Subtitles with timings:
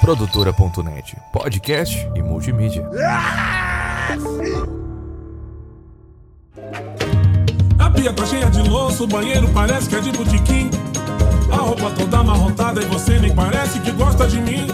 [0.00, 2.88] Produtora.net, podcast e multimídia.
[7.78, 10.70] A pia tá cheia de louça, o banheiro parece que é de botequim.
[11.52, 14.66] A roupa toda amarrotada e você nem parece que gosta de mim.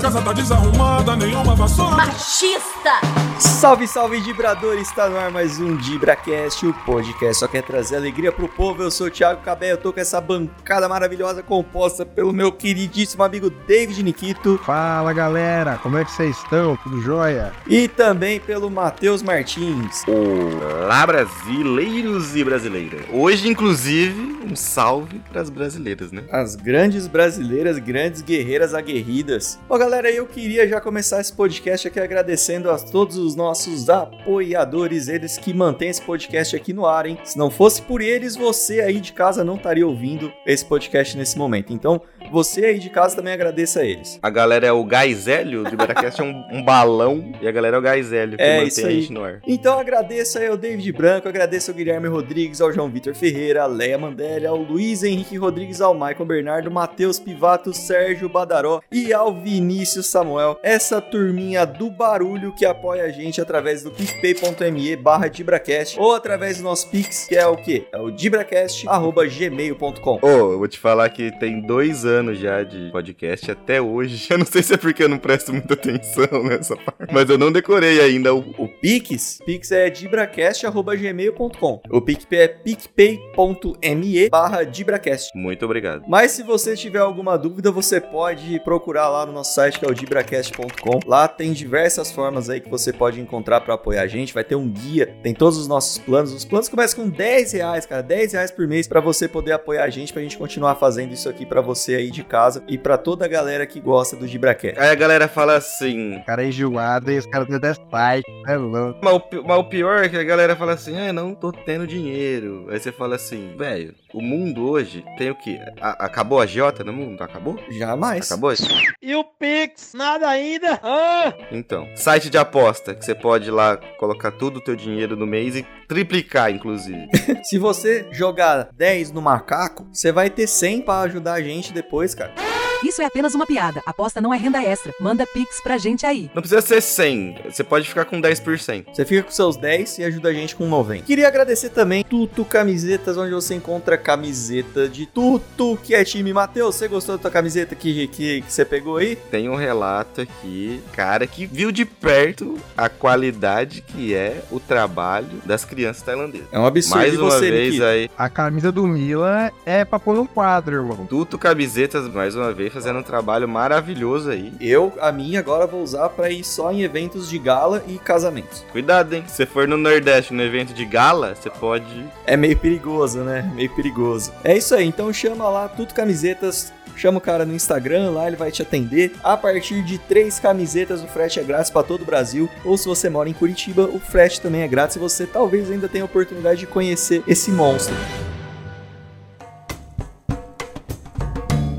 [0.00, 1.96] Casa tá desarrumada, nenhuma vassoura.
[1.96, 3.00] Machista!
[3.38, 4.78] Salve, salve, Dibrador!
[4.78, 8.82] Está no ar mais um DibraCast, o podcast só quer trazer alegria pro povo.
[8.82, 13.22] Eu sou o Thiago Cabé, eu tô com essa bancada maravilhosa composta pelo meu queridíssimo
[13.22, 16.76] amigo David Nikito Fala galera, como é que vocês estão?
[16.76, 17.52] Tudo jóia?
[17.66, 20.04] e também pelo Matheus Martins.
[20.06, 23.04] Olá, brasileiros e brasileiras.
[23.12, 26.22] Hoje, inclusive, um salve pras brasileiras, né?
[26.30, 29.58] As grandes brasileiras, grandes guerreiras aguerridas.
[29.68, 35.08] Ó, galera, eu queria já começar esse podcast aqui agradecendo a todos os nossos apoiadores,
[35.08, 37.18] eles que mantêm esse podcast aqui no ar, hein?
[37.24, 41.38] Se não fosse por eles, você aí de casa não estaria ouvindo esse podcast nesse
[41.38, 41.72] momento.
[41.72, 44.18] Então, você aí de casa também agradeça a eles.
[44.22, 47.76] A galera é o gás hélio, o Liberacast é um, um balão e a galera
[47.76, 49.40] é o gás hélio que É, mantém a gente no ar.
[49.46, 53.66] Então agradeço aí ao David Branco, agradeço ao Guilherme Rodrigues, ao João Vitor Ferreira, à
[53.66, 59.34] Leia Mandelli, ao Luiz Henrique Rodrigues, ao Michael Bernardo, Matheus Pivato, Sérgio Badaró e ao
[59.34, 60.58] Vinícius Samuel.
[60.62, 66.58] Essa turminha do barulho que apoia a gente através do picpay.me barra Dibracast ou através
[66.58, 67.86] do nosso Pix, que é o quê?
[67.92, 70.18] É o dibracast.gmail.com.
[70.22, 74.26] Ô, eu vou te falar que tem dois anos já de podcast até hoje.
[74.30, 77.38] Eu não sei se é porque eu não presto muita atenção nessa parte, mas eu
[77.38, 81.82] não decorei ainda o, O Pix, Pix é dibracast.gmail.com.
[81.90, 85.30] O PicPay é picpay.me barra Dibracast.
[85.34, 86.04] Muito obrigado.
[86.08, 89.88] Mas se você tiver alguma dúvida, você pode procurar lá no nosso site que é
[89.88, 91.00] o dibracast.com.
[91.06, 94.34] Lá tem diversas formas aí que você pode encontrar para apoiar a gente.
[94.34, 96.32] Vai ter um guia, tem todos os nossos planos.
[96.32, 99.84] Os planos começam com 10 reais, cara, 10 reais por mês para você poder apoiar
[99.84, 102.96] a gente, pra gente continuar fazendo isso aqui para você aí de casa e para
[102.98, 104.78] toda a galera que gosta do Dibracast.
[104.78, 106.16] Aí a galera fala assim.
[106.16, 108.98] O cara é enjoado e os caras até site, é louco.
[109.02, 111.86] Mas o, mas o pior é que a galera fala assim, ah, não tô tendo
[111.86, 112.66] dinheiro.
[112.70, 115.58] Aí você fala assim, velho, o mundo hoje tem o quê?
[115.80, 117.22] A- acabou a Jota no mundo?
[117.22, 117.58] Acabou?
[117.70, 118.30] Jamais.
[118.30, 118.68] Acabou isso?
[119.02, 119.92] E o Pix?
[119.94, 120.78] Nada ainda?
[120.82, 121.32] Ah!
[121.52, 125.26] Então, site de aposta, que você pode ir lá colocar todo o teu dinheiro no
[125.26, 127.08] mês e triplicar, inclusive.
[127.44, 131.97] Se você jogar 10 no macaco, você vai ter 100 para ajudar a gente depois,
[132.16, 132.47] cara.
[132.82, 133.82] Isso é apenas uma piada.
[133.86, 134.92] Aposta não é renda extra.
[135.00, 136.30] Manda pix pra gente aí.
[136.34, 138.86] Não precisa ser 100, você pode ficar com 10%.
[138.92, 141.04] Você fica com seus 10 e ajuda a gente com 90.
[141.04, 146.32] Queria agradecer também Tuto Camisetas, onde você encontra camiseta de Tuto, que é time.
[146.32, 149.16] Matheus, você gostou da tua camiseta que, que, que você pegou aí?
[149.16, 155.42] Tem um relato aqui, cara, que viu de perto a qualidade que é o trabalho
[155.44, 156.46] das crianças tailandesas.
[156.52, 156.96] É um absurdo.
[156.98, 157.84] Mais uma você, vez Nikito?
[157.84, 161.06] aí, A camisa do Milan é pra pôr no quadro, irmão.
[161.06, 164.52] Tuto Camisetas, mais uma vez, fazendo um trabalho maravilhoso aí.
[164.60, 168.64] Eu, a minha, agora vou usar pra ir só em eventos de gala e casamentos.
[168.72, 169.24] Cuidado, hein?
[169.26, 173.50] Se você for no Nordeste, no evento de gala, você pode É meio perigoso, né?
[173.54, 174.32] Meio perigoso.
[174.44, 176.72] É isso aí, então chama lá Tuto Camisetas.
[176.96, 179.14] Chama o cara no Instagram, lá ele vai te atender.
[179.22, 182.50] A partir de três camisetas, o frete é grátis para todo o Brasil.
[182.64, 184.96] Ou se você mora em Curitiba, o frete também é grátis.
[184.96, 187.94] E você talvez ainda tenha a oportunidade de conhecer esse monstro.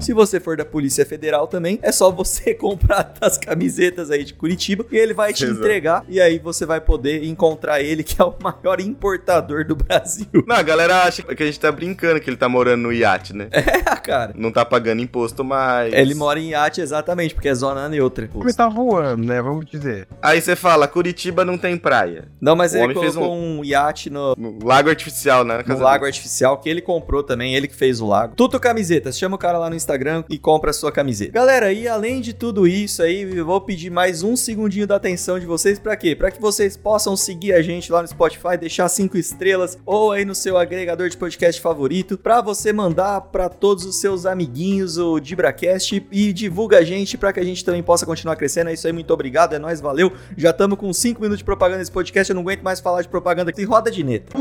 [0.10, 4.34] Se você for da Polícia Federal também, é só você comprar as camisetas aí de
[4.34, 5.60] Curitiba e ele vai te Exato.
[5.60, 6.04] entregar.
[6.10, 10.26] E aí você vai poder encontrar ele, que é o maior importador do Brasil.
[10.48, 13.36] Não, a galera acha que a gente tá brincando que ele tá morando no iate,
[13.36, 13.50] né?
[13.70, 14.34] É, cara.
[14.36, 15.94] Não tá pagando imposto mais.
[15.94, 18.28] Ele mora em iate exatamente, porque é zona neutra.
[18.34, 19.40] Ele tá voando, né?
[19.42, 20.08] Vamos dizer.
[20.22, 22.28] Aí você fala, Curitiba não tem praia.
[22.42, 23.64] Não, mas O ele colocou um...
[23.64, 25.64] iate no, No lago artificial, né?
[25.66, 28.34] na no lago artificial que ele comprou também, ele que fez o lago.
[28.36, 29.99] Tudo camisetas, chama o cara lá no Instagram
[30.30, 31.32] e compra a sua camiseta.
[31.32, 35.40] Galera, e além de tudo isso aí, eu vou pedir mais um segundinho da atenção
[35.40, 36.16] de vocês pra quê?
[36.16, 40.26] Pra que vocês possam seguir a gente lá no Spotify, deixar cinco estrelas ou aí
[40.26, 45.20] no seu agregador de podcast favorito, pra você mandar pra todos os seus amiguinhos o
[45.20, 48.70] DibraCast e divulga a gente pra que a gente também possa continuar crescendo.
[48.70, 50.12] É isso aí, muito obrigado, é nóis, valeu.
[50.38, 53.10] Já estamos com cinco minutos de propaganda nesse podcast, eu não aguento mais falar de
[53.10, 53.64] propaganda aqui.
[53.64, 54.38] Roda de neta.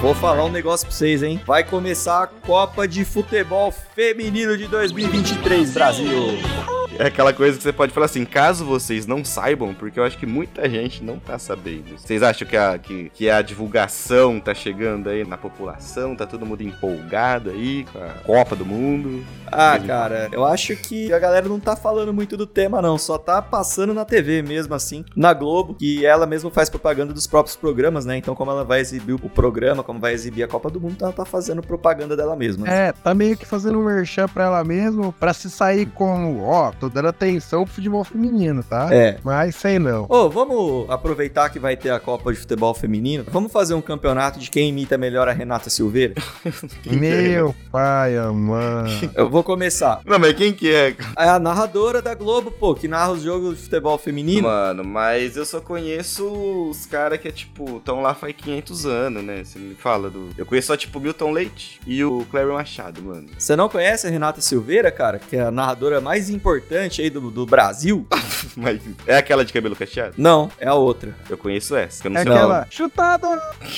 [0.00, 1.40] Vou falar um negócio pra vocês, hein?
[1.44, 6.77] Vai começar a Copa de Futebol Feminino de 2023, Brasil.
[6.98, 10.18] É aquela coisa que você pode falar assim, caso vocês não saibam, porque eu acho
[10.18, 11.96] que muita gente não tá sabendo.
[11.96, 16.44] Vocês acham que a, que, que a divulgação tá chegando aí na população, tá todo
[16.44, 19.24] mundo empolgado aí com a Copa do Mundo?
[19.46, 22.98] Ah, cara, eu acho que a galera não tá falando muito do tema, não.
[22.98, 27.28] Só tá passando na TV mesmo, assim, na Globo, que ela mesmo faz propaganda dos
[27.28, 28.16] próprios programas, né?
[28.16, 31.12] Então, como ela vai exibir o programa, como vai exibir a Copa do Mundo, ela
[31.12, 32.68] tá fazendo propaganda dela mesma.
[32.68, 36.72] É, tá meio que fazendo um merchan pra ela mesmo, pra se sair como, ó,
[36.72, 38.88] tô dando atenção pro futebol feminino, tá?
[38.92, 39.18] É.
[39.22, 40.06] Mas sei não.
[40.08, 43.24] Ô, vamos aproveitar que vai ter a Copa de Futebol Feminino.
[43.28, 46.14] Vamos fazer um campeonato de quem imita melhor a Renata Silveira?
[46.90, 48.88] Meu pai, mano.
[49.14, 50.00] Eu vou começar.
[50.04, 50.94] Não, mas quem que é?
[51.16, 54.48] É a narradora da Globo, pô, que narra os jogos de futebol feminino.
[54.48, 56.26] Mano, mas eu só conheço
[56.70, 59.42] os caras que é tipo, estão lá faz 500 anos, né?
[59.44, 60.30] Você me fala do.
[60.36, 63.28] Eu conheço só tipo Milton Leite e o Cléber Machado, mano.
[63.38, 65.18] Você não conhece a Renata Silveira, cara?
[65.18, 68.06] Que é a narradora mais importante aí do, do Brasil?
[68.56, 70.14] Mas é aquela de cabelo cacheado?
[70.16, 71.14] Não, é a outra.
[71.28, 73.26] Eu conheço essa, que eu não É sei aquela chutado.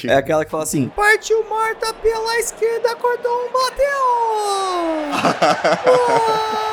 [0.04, 3.90] É aquela que fala assim: Partiu morta pela esquerda, cordão bateu!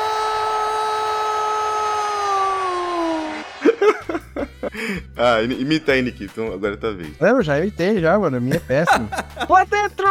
[5.16, 7.14] Ah, imi- imita aí, Nikito, agora tá vendo.
[7.20, 8.36] Não, eu já imitei já, mano.
[8.36, 9.08] A minha é péssima.
[9.48, 10.06] Lá dentro!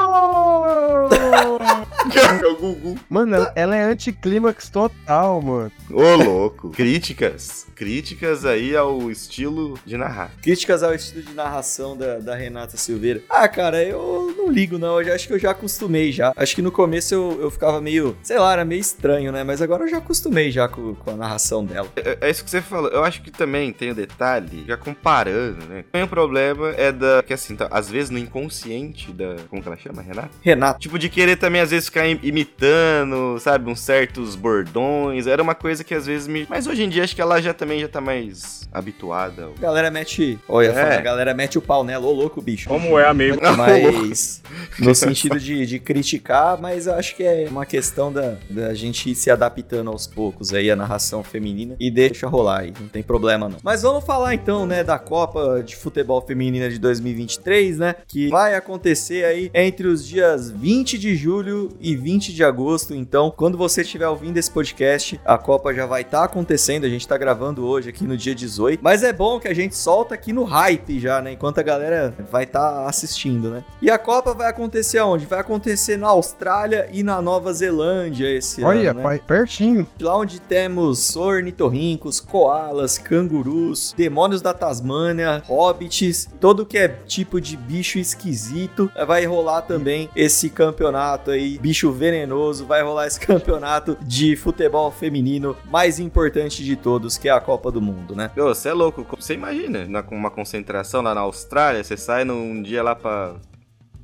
[2.41, 2.99] é o Gugu.
[3.09, 5.71] Mano, ela, ela é anticlímax total, mano.
[5.91, 6.71] Ô, louco.
[6.71, 7.67] Críticas.
[7.75, 10.31] Críticas aí ao estilo de narrar.
[10.41, 13.21] Críticas ao estilo de narração da, da Renata Silveira.
[13.29, 14.99] Ah, cara, eu não ligo, não.
[14.99, 16.33] Eu já, acho que eu já acostumei já.
[16.35, 19.43] Acho que no começo eu, eu ficava meio, sei lá, era meio estranho, né?
[19.43, 21.87] Mas agora eu já acostumei já com, com a narração dela.
[21.95, 22.89] É, é isso que você falou.
[22.89, 25.83] Eu acho que também tem o detalhe, já comparando, né?
[25.91, 27.23] Também o problema é da.
[27.23, 29.35] Que assim, tá, às vezes no inconsciente da.
[29.49, 30.29] Como que ela chama, Renata?
[30.41, 30.79] Renata.
[30.79, 35.27] Tipo, de querer também, às vezes, ficar im- imitando, sabe, uns certos bordões.
[35.27, 36.45] Era uma coisa que às vezes me.
[36.49, 39.43] Mas hoje em dia acho que ela já também já tá mais habituada.
[39.45, 40.37] ao- A galera mete.
[40.47, 40.97] Olha, É.
[40.97, 42.67] a galera mete o pau nela, ô louco, bicho.
[42.67, 43.37] Como é, amigo?
[43.57, 44.41] Mas
[44.79, 49.09] no sentido de, de criticar, mas eu acho que é uma questão da, da gente
[49.11, 53.03] ir se adaptando aos poucos aí a narração feminina e deixa rolar aí, não tem
[53.03, 53.57] problema não.
[53.63, 58.53] Mas vamos falar então, né, da Copa de Futebol Feminina de 2023, né, que vai
[58.55, 62.93] acontecer aí entre os dias 20 de julho e 20 de agosto.
[62.93, 67.07] Então, quando você estiver ouvindo esse podcast, a Copa já vai estar acontecendo, a gente
[67.07, 70.31] tá gravando hoje aqui no dia 18, mas é bom que a gente solta aqui
[70.31, 73.63] no hype já, né, enquanto a galera vai estar assistindo, né?
[73.81, 75.25] E a Copa vai acontecer aonde?
[75.25, 79.03] Vai acontecer na Austrália e na Nova Zelândia esse Olha, ano, né?
[79.03, 79.87] pai, pertinho.
[79.99, 87.57] Lá onde temos ornitorrincos, koalas, cangurus, demônios da Tasmânia, hobbits, todo que é tipo de
[87.57, 88.91] bicho esquisito.
[89.07, 95.57] Vai rolar também esse campeonato aí, bicho venenoso, vai rolar esse campeonato de futebol feminino
[95.65, 98.29] mais importante de todos, que é a Copa do Mundo, né?
[98.35, 99.05] Você é louco.
[99.19, 103.35] Você imagina, na, com uma concentração lá na Austrália, você sai num dia lá pra,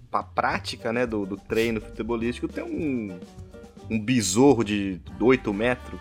[0.10, 3.20] pra prática, né, do, do treino futebolístico, tem um,
[3.90, 6.00] um besouro de 8 metros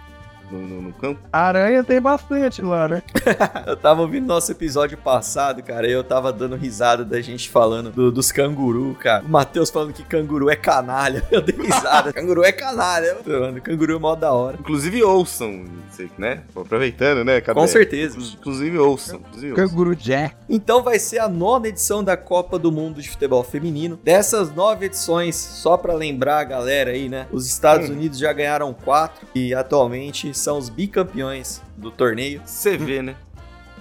[0.52, 1.20] no, no- no campo.
[1.32, 3.02] Aranha tem bastante lá, né?
[3.66, 7.90] Eu tava ouvindo nosso episódio passado, cara, e eu tava dando risada da gente falando
[7.90, 9.24] do- dos canguru, cara.
[9.24, 11.24] O Matheus falando que canguru é canalha.
[11.30, 12.12] Eu dei risada.
[12.14, 13.16] canguru é canalha.
[13.26, 14.56] Mano, canguru é mó da hora.
[14.60, 16.42] Inclusive ouçam, sei, né?
[16.54, 17.40] Aproveitando, né?
[17.40, 18.18] Com certeza.
[18.18, 19.20] Inclusive ouçam.
[19.20, 19.68] Inclusive ouçam.
[19.68, 20.34] Canguru Jack.
[20.48, 23.98] Então vai ser a nona edição da Copa do Mundo de Futebol Feminino.
[24.02, 27.26] Dessas nove edições, só pra lembrar a galera aí, né?
[27.32, 32.42] Os Estados Unidos já ganharam quatro e atualmente são os bicampeões do torneio.
[32.44, 33.14] Você vê, né?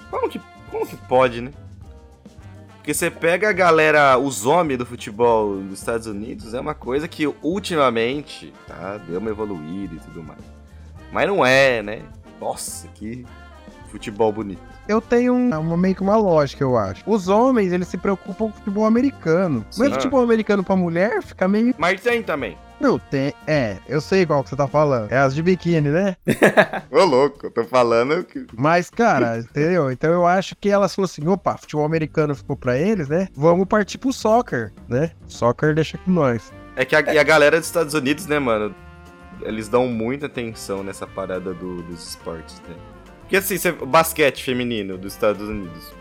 [0.09, 1.51] Como que, como que pode, né?
[2.77, 7.07] Porque você pega a galera, os homens do futebol dos Estados Unidos, é uma coisa
[7.07, 8.97] que ultimamente, tá?
[9.07, 10.39] Deu uma evoluída e tudo mais.
[11.12, 12.01] Mas não é, né?
[12.39, 13.24] Nossa, que
[13.91, 14.62] futebol bonito.
[14.88, 17.03] Eu tenho um- uma, meio que uma lógica, eu acho.
[17.05, 19.63] Os homens, eles se preocupam com o futebol americano.
[19.77, 21.75] Mas futebol americano pra mulher fica meio.
[21.77, 22.57] Mas tem também.
[22.81, 23.33] Não, tem.
[23.45, 25.11] É, eu sei qual que você tá falando.
[25.11, 26.15] É as de biquíni, né?
[26.91, 28.45] Ô, louco, eu tô falando que.
[28.57, 29.91] Mas, cara, entendeu?
[29.91, 33.27] Então eu acho que elas falaram assim: opa, futebol americano ficou pra eles, né?
[33.35, 35.11] Vamos partir pro soccer, né?
[35.27, 36.51] Soccer deixa com nós.
[36.75, 38.73] É que a, e a galera dos Estados Unidos, né, mano?
[39.43, 42.75] Eles dão muita atenção nessa parada do- dos esportes, né?
[43.21, 45.93] Porque assim, você- o basquete feminino dos Estados Unidos.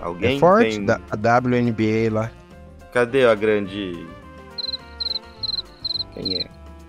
[0.00, 0.84] Alguém é forte, tem.
[0.84, 2.30] da, a WNBA lá.
[2.92, 4.06] Cadê a grande.
[6.16, 6.46] Quem é?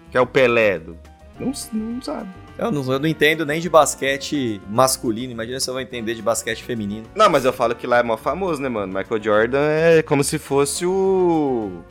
[0.09, 0.97] Que é o Pelé do.
[1.37, 2.29] Não, não sabe.
[2.57, 6.23] Eu não, eu não entendo nem de basquete masculino, imagina se eu vou entender de
[6.23, 7.05] basquete feminino.
[7.13, 8.97] Não, mas eu falo que lá é mó famoso, né, mano?
[8.97, 11.83] Michael Jordan é como se fosse o.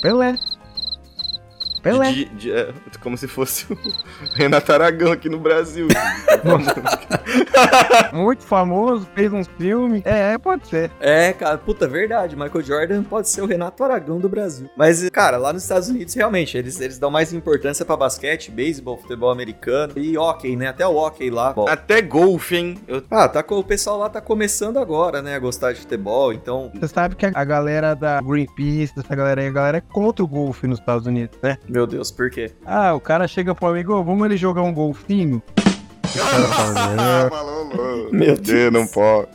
[0.00, 0.36] Pelé.
[1.82, 2.12] Pelé.
[2.12, 3.76] De- de- é, como se fosse o
[4.36, 5.88] Renato Aragão aqui no Brasil.
[8.12, 10.02] Muito famoso, fez uns filmes.
[10.04, 10.90] É, pode ser.
[11.00, 12.36] É, cara, puta, verdade.
[12.36, 14.68] Michael Jordan pode ser o Renato Aragão do Brasil.
[14.76, 18.98] Mas, cara, lá nos Estados Unidos, realmente, eles, eles dão mais importância pra basquete, beisebol,
[18.98, 20.68] futebol americano e hockey, né?
[20.68, 21.52] Até o hockey lá.
[21.52, 21.66] Bom.
[21.68, 22.78] Até golfe, hein?
[22.86, 26.70] Eu- Ah, tá, o pessoal lá tá começando agora, né, a gostar de futebol, então...
[26.74, 30.24] Você sabe que a- a galera da Greenpeace, essa galera aí, a galera é contra
[30.24, 31.58] o golfe nos Estados Unidos, né?
[31.72, 32.50] Meu Deus, por quê?
[32.66, 35.42] Ah, o cara chega pro amigo, "Ô, vamos ele jogar um golfinho?
[36.20, 37.30] Ah,
[38.12, 38.70] Meu Deus.
[38.70, 39.28] Não pode.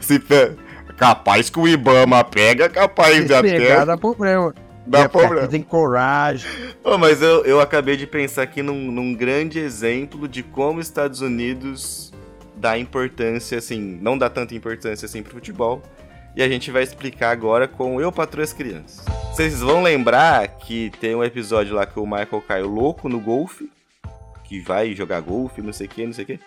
[0.00, 0.52] Se pe...
[0.96, 4.54] Capaz que o Ibama pega, capaz de Se pegar, até dá problema.
[4.86, 5.48] dar É, problema.
[5.48, 6.48] Tem coragem.
[6.84, 10.86] Ô, mas eu, eu acabei de pensar aqui num, num grande exemplo de como os
[10.86, 12.14] Estados Unidos
[12.56, 15.82] dá importância, assim, não dá tanta importância assim pro futebol.
[16.36, 19.02] E a gente vai explicar agora com Eu Patroa as Crianças.
[19.32, 23.70] Vocês vão lembrar que tem um episódio lá que o Michael caiu louco no golfe,
[24.44, 26.40] que vai jogar golfe, não sei o que, não sei o que.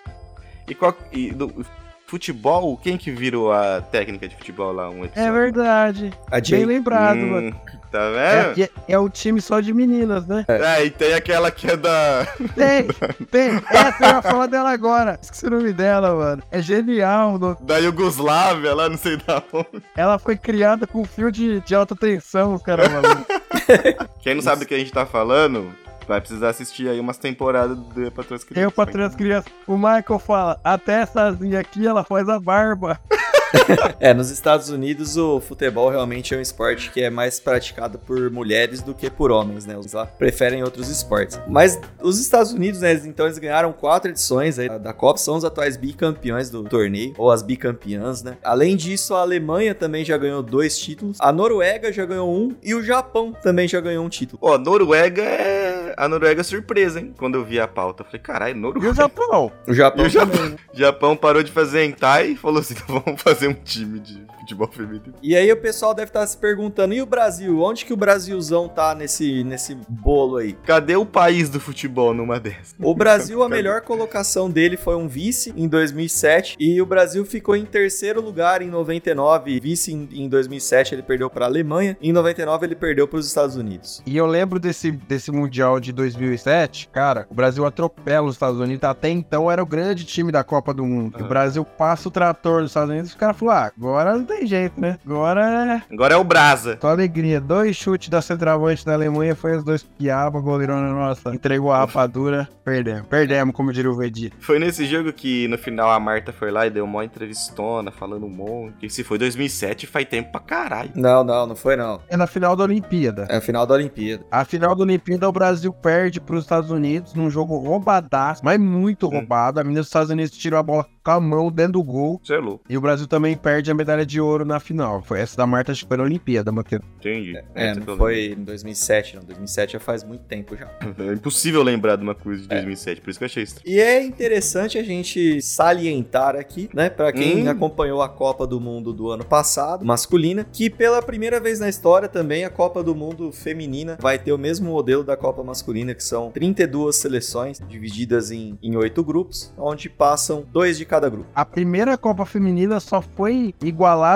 [0.68, 1.66] E, qual, e do
[2.06, 4.90] futebol, quem que virou a técnica de futebol lá?
[4.92, 5.28] Um episódio?
[5.28, 6.14] É verdade.
[6.28, 6.66] A Bem Jay...
[6.66, 7.62] lembrado, Hum, mano.
[7.92, 8.54] Tá É, vendo?
[8.56, 10.46] que é o time só de meninas, né?
[10.48, 12.28] É, e tem aquela que é da.
[12.56, 12.88] Tem,
[13.32, 13.62] tem.
[13.70, 15.20] Essa eu ia falar dela agora.
[15.22, 16.44] Esqueci o nome dela, mano.
[16.52, 17.38] É genial.
[17.40, 19.84] no- Da Iugoslávia, lá não sei da onde.
[19.98, 23.26] Ela foi criada com fio de, de alta tensão, cara, maluco.
[24.22, 25.72] Quem não sabe do que a gente tá falando,
[26.08, 28.64] vai precisar assistir aí umas temporadas do Patrões Crianças.
[28.64, 29.52] Eu, pra três crianças.
[29.68, 33.00] O Michael fala, atéessazinha aqui, ela faz a barba.
[34.00, 38.30] É, nos Estados Unidos o futebol realmente é um esporte que é mais praticado por
[38.32, 39.78] mulheres do que por homens, né?
[39.78, 41.40] Os lá preferem outros esportes.
[41.48, 45.36] Mas os Estados Unidos, né, eles- então eles ganharam quatro edições aí da Copa, são
[45.36, 48.38] os atuais bicampeões do torneio, ou as bicampeãs, né?
[48.44, 52.74] Além disso, a Alemanha também já ganhou dois títulos, a Noruega já ganhou um e
[52.74, 54.40] o Japão também já ganhou um título.
[54.42, 55.94] Ó, Noruega é.
[55.98, 57.14] A Noruega é surpresa, hein?
[57.18, 58.94] Quando eu vi a pauta, eu falei, caralho, E o Noruega.
[58.94, 59.52] Japão?
[59.68, 60.56] O Japão, E o Japão?
[60.74, 64.68] Japão parou de fazer hentai e falou assim: "Então vamos fazer um time de futebol
[64.68, 65.14] feminino.
[65.22, 67.62] E aí o pessoal deve estar se perguntando, e o Brasil?
[67.62, 70.54] Onde que o Brasilzão tá nesse, nesse bolo aí?
[70.66, 72.76] Cadê o país do futebol numa dessas?
[72.82, 77.56] O Brasil, a melhor colocação dele foi um vice em 2007 e o Brasil ficou
[77.56, 79.60] em terceiro lugar em 99.
[79.60, 83.28] Vice em, em 2007 ele perdeu para a Alemanha, em 99 ele perdeu para os
[83.28, 84.02] Estados Unidos.
[84.06, 88.84] E eu lembro desse, desse Mundial de 2007, cara, o Brasil atropela os Estados Unidos.
[88.84, 91.24] Até então era o grande time da Copa do Mundo.
[91.24, 94.24] O Brasil passa o trator dos Estados Unidos e os caras falaram, ah, agora não
[94.40, 94.98] tem jeito, né?
[95.06, 96.78] Agora é Agora é o Brasa.
[96.82, 97.40] só alegria.
[97.42, 102.48] Dois chutes da centroavante da Alemanha, foi os dois piaba, goleirona nossa, entregou a rapadura,
[102.64, 103.08] perdemos.
[103.08, 104.36] Perdemos, como diria o Vegeta.
[104.40, 108.26] Foi nesse jogo que no final a Marta foi lá e deu uma entrevistona falando
[108.26, 108.90] um monte.
[108.90, 110.92] Se foi 2007, faz tempo pra caralho.
[110.96, 112.00] Não, não, não foi não.
[112.08, 113.28] É na final da Olimpíada.
[113.30, 114.24] É a final da Olimpíada.
[114.32, 118.60] A final da Olimpíada, o Brasil perde para os Estados Unidos num jogo roubadaço, mas
[118.60, 119.12] muito Hum.
[119.12, 119.60] roubado.
[119.60, 122.20] A menina dos Estados Unidos tirou a bola com a mão dentro do gol.
[122.24, 122.64] Você é louco.
[122.70, 125.02] E o Brasil também perde a medalha de ouro na final.
[125.04, 126.82] Foi essa da Marta, acho que foi na Olimpíada, Matheus.
[127.00, 127.36] Entendi.
[127.56, 129.24] É, Essa que não foi em 2007, não.
[129.24, 130.70] 2007 já faz muito tempo já.
[131.00, 133.68] É impossível lembrar de uma coisa de 2007, por isso que eu achei estranho.
[133.76, 137.50] E é interessante a gente salientar aqui, né, Pra quem Hum.
[137.50, 142.08] acompanhou a Copa do Mundo do ano passado, masculina, que pela primeira vez na história
[142.10, 146.04] também a Copa do Mundo feminina vai ter o mesmo modelo da Copa masculina, que
[146.04, 151.28] são 32 seleções divididas em, em oito grupos, onde passam dois de cada grupo.
[151.34, 153.54] A primeira Copa Feminina só foi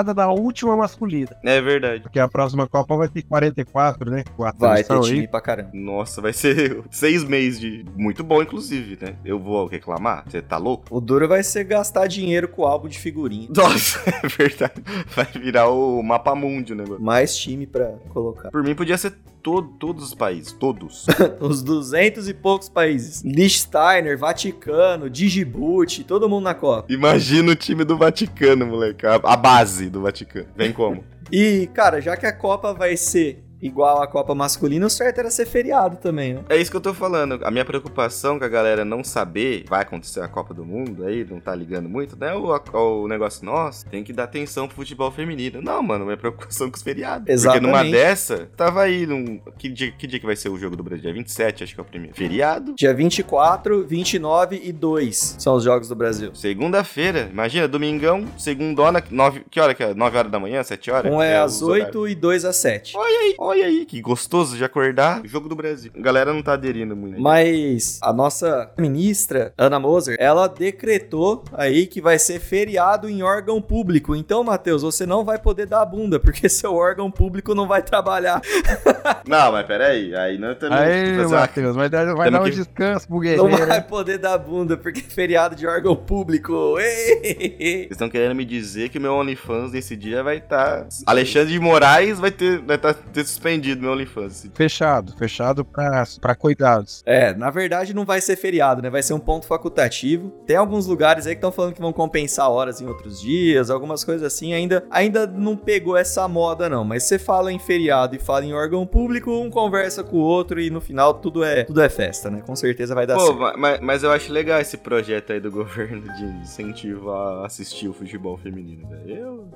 [0.02, 1.36] da última masculina.
[1.44, 2.02] É verdade.
[2.02, 4.24] Porque a próxima Copa vai ter 44, né?
[4.36, 5.14] Quatro Vai ter seleção aí.
[5.16, 5.70] time pra caramba.
[5.72, 7.84] Nossa, vai ser seis meses de.
[7.96, 9.16] Muito bom, inclusive, né?
[9.24, 10.24] Eu vou reclamar?
[10.28, 10.84] Você tá louco?
[10.90, 13.48] O duro vai ser gastar dinheiro com o álbum de figurinha.
[13.54, 14.82] Nossa, é verdade.
[15.14, 17.02] Vai virar o mapa mundi o negócio.
[17.02, 18.50] Mais time pra colocar.
[18.50, 20.52] Por mim, podia ser todo, todos os países.
[20.52, 21.06] Todos.
[21.38, 23.22] Os 200 e poucos países.
[23.22, 26.90] Liechtenstein, Vaticano, Djibouti, todo mundo na Copa.
[26.90, 29.06] Imagina o time do Vaticano, moleque.
[29.06, 30.48] A, a base do Vaticano.
[30.56, 31.04] Vem como?
[31.32, 35.30] E, cara, já que a Copa vai ser igual a Copa masculina, o certo era
[35.30, 36.44] ser feriado também, né?
[36.50, 37.40] É isso que eu tô falando.
[37.42, 41.24] A minha preocupação com a galera não saber vai acontecer a Copa do Mundo aí,
[41.24, 42.34] não tá ligando muito, né?
[42.34, 42.54] O,
[43.02, 45.62] o negócio, nossa, tem que dar atenção pro futebol feminino.
[45.62, 47.26] Não, mano, minha preocupação com os feriados.
[47.26, 47.70] Exatamente.
[47.70, 49.40] Porque numa dessa, tava aí num.
[49.56, 51.04] Que dia, que dia que vai ser o jogo do Brasil?
[51.04, 52.14] Dia 27, acho que é o primeiro.
[52.14, 52.74] Feriado?
[52.74, 56.34] Dia 24, 29 e 2 são os jogos do Brasil.
[56.34, 59.94] Segunda-feira, imagina, domingão, segundona, nove, que hora que é?
[59.94, 61.12] 9 horas da manhã, 7 horas?
[61.12, 61.86] Um é os às horários.
[61.86, 62.96] 8 e dois às 7.
[62.96, 65.22] Olha aí, olha Olha aí, que gostoso de acordar.
[65.24, 65.92] Jogo do Brasil.
[65.96, 67.20] A galera não tá aderindo muito.
[67.20, 73.62] Mas a nossa ministra, Ana Moser, ela decretou aí que vai ser feriado em órgão
[73.62, 74.16] público.
[74.16, 77.80] Então, Matheus, você não vai poder dar a bunda, porque seu órgão público não vai
[77.80, 78.42] trabalhar.
[79.26, 80.14] Não, mas peraí.
[80.14, 80.78] Aí não também.
[80.78, 84.36] Aí, fazer Matheus, vai dar, vai dar um que- descanso pro Não vai poder dar
[84.36, 86.78] bunda, porque é feriado de órgão público.
[86.78, 87.84] Ei!
[87.84, 90.86] Vocês estão querendo me dizer que meu OnlyFans nesse dia vai estar.
[91.06, 94.50] Alexandre de Moraes vai ter, vai tá, ter suspendido meu OnlyFans.
[94.54, 97.02] Fechado, fechado pra, pra cuidados.
[97.04, 98.88] É, na verdade não vai ser feriado, né?
[98.88, 100.30] Vai ser um ponto facultativo.
[100.46, 104.02] Tem alguns lugares aí que estão falando que vão compensar horas em outros dias, algumas
[104.02, 104.54] coisas assim.
[104.54, 106.84] Ainda, ainda não pegou essa moda, não.
[106.84, 110.60] Mas você fala em feriado e fala em órgão público, um conversa com o outro
[110.60, 112.40] e no final tudo é, tudo é festa, né?
[112.46, 113.38] Com certeza vai dar Pô, certo.
[113.38, 117.88] ma- mas, mas eu acho legal esse projeto aí do governo de incentivo a assistir
[117.88, 119.14] o futebol feminino, velho.
[119.16, 119.48] Eu.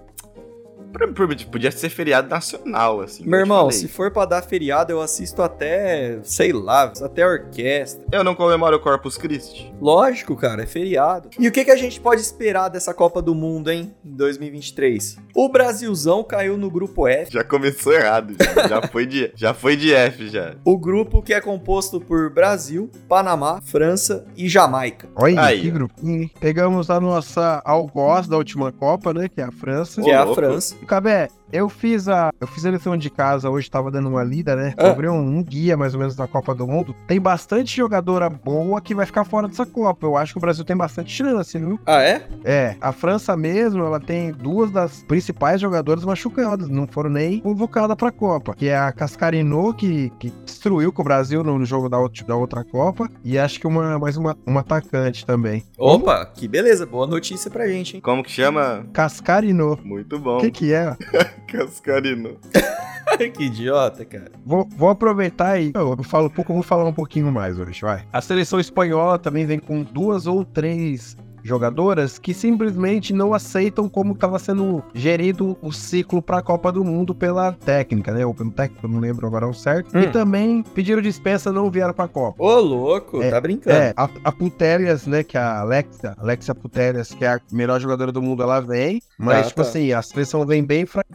[0.92, 1.08] Pra-
[1.50, 3.24] Podia ser feriado nacional, assim.
[3.26, 8.02] Meu irmão, se for pra dar feriado, eu assisto até, sei lá, até orquestra.
[8.10, 9.72] Eu não comemoro o Corpus Christi.
[9.80, 11.28] Lógico, cara, é feriado.
[11.38, 13.94] E o que, que a gente pode esperar dessa Copa do Mundo, hein?
[14.04, 15.18] Em 2023.
[15.34, 17.32] O Brasilzão caiu no grupo F.
[17.32, 20.54] Já começou errado, já, já foi de, já foi de F já.
[20.64, 25.08] O grupo que é composto por Brasil, Panamá, França e Jamaica.
[25.14, 26.22] Olha Aí, que grupinho.
[26.22, 26.30] hein?
[26.40, 29.28] Pegamos a nossa algoz da última Copa, né?
[29.28, 30.02] Que é a França.
[30.02, 30.26] Que é a.
[30.34, 30.67] França.
[30.86, 32.30] Cabé, eu fiz a.
[32.40, 34.74] Eu fiz a lição de casa hoje, tava dando uma lida, né?
[34.76, 34.88] Ah.
[34.88, 36.94] Sobre um, um guia mais ou menos da Copa do Mundo.
[37.06, 40.06] Tem bastante jogadora boa que vai ficar fora dessa Copa.
[40.06, 41.78] Eu acho que o Brasil tem bastante chance, viu?
[41.86, 42.26] Ah, é?
[42.44, 47.96] É, a França mesmo, ela tem duas das principais jogadoras machucadas, não foram nem convocadas
[47.96, 51.98] pra Copa, que é a Cascarino, que, que destruiu com o Brasil no jogo da,
[51.98, 55.64] outra- da outra Copa, e acho que uma, mais uma, uma atacante também.
[55.76, 56.86] Opa, que beleza.
[56.86, 58.00] Boa notícia pra gente, hein?
[58.02, 58.86] Como que chama?
[58.92, 59.78] Cascarino.
[59.82, 60.38] Muito O bom.
[60.38, 60.96] que que é?
[61.46, 62.38] Cascarino.
[63.34, 64.30] que idiota, cara.
[64.44, 67.80] Vou, vou aproveitar e eu falo um pouco, eu vou falar um pouquinho mais hoje,
[67.80, 68.04] vai.
[68.12, 74.12] A seleção espanhola também vem com duas ou três jogadoras que simplesmente não aceitam como
[74.12, 78.24] estava sendo gerido o ciclo para a Copa do Mundo pela técnica, né?
[78.24, 79.96] Ou pelo técnico, eu não lembro agora o certo.
[79.96, 80.00] Hum.
[80.00, 82.42] E também pediram dispensa, não vieram para a Copa.
[82.42, 83.76] Ô, louco, É, tá brincando.
[83.76, 87.80] É, a, a Putellas, né, que é a Alexa, Alexia Putellas, que é a melhor
[87.80, 89.68] jogadora do mundo, ela vem, mas, Ah, tipo tá.
[89.68, 91.08] assim, a seleção vem bem fraca.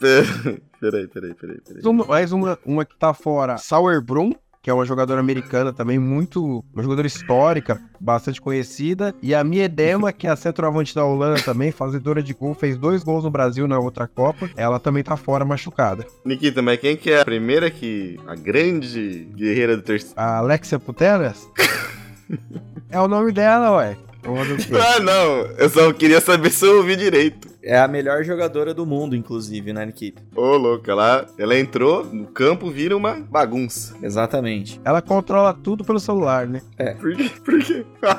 [0.79, 2.07] peraí, peraí, peraí, peraí.
[2.07, 4.33] Mais uma, uma que tá fora, Sauerbrunn,
[4.63, 6.63] que é uma jogadora americana também muito.
[6.73, 9.13] Uma jogadora histórica, bastante conhecida.
[9.21, 13.03] E a Miedema, que é a centroavante da Holanda também, fazedora de gol, fez dois
[13.03, 14.49] gols no Brasil na outra Copa.
[14.55, 16.07] Ela também tá fora machucada.
[16.23, 18.17] Nikita, mas quem que é a primeira que.
[18.25, 20.15] A grande guerreira do terceiro.
[20.15, 21.45] A Alexia Putellas?
[22.89, 23.97] é o nome dela, ué.
[24.79, 25.45] Ah, não.
[25.57, 27.52] Eu só queria saber se eu ouvi direito.
[27.63, 30.21] É a melhor jogadora do mundo, inclusive, né, Nikita?
[30.35, 33.95] Ô, louco, ela, ela entrou no campo, vira uma bagunça.
[34.03, 34.81] Exatamente.
[34.83, 36.61] Ela controla tudo pelo celular, né?
[36.99, 37.31] Por quê?
[37.43, 37.85] Por quê?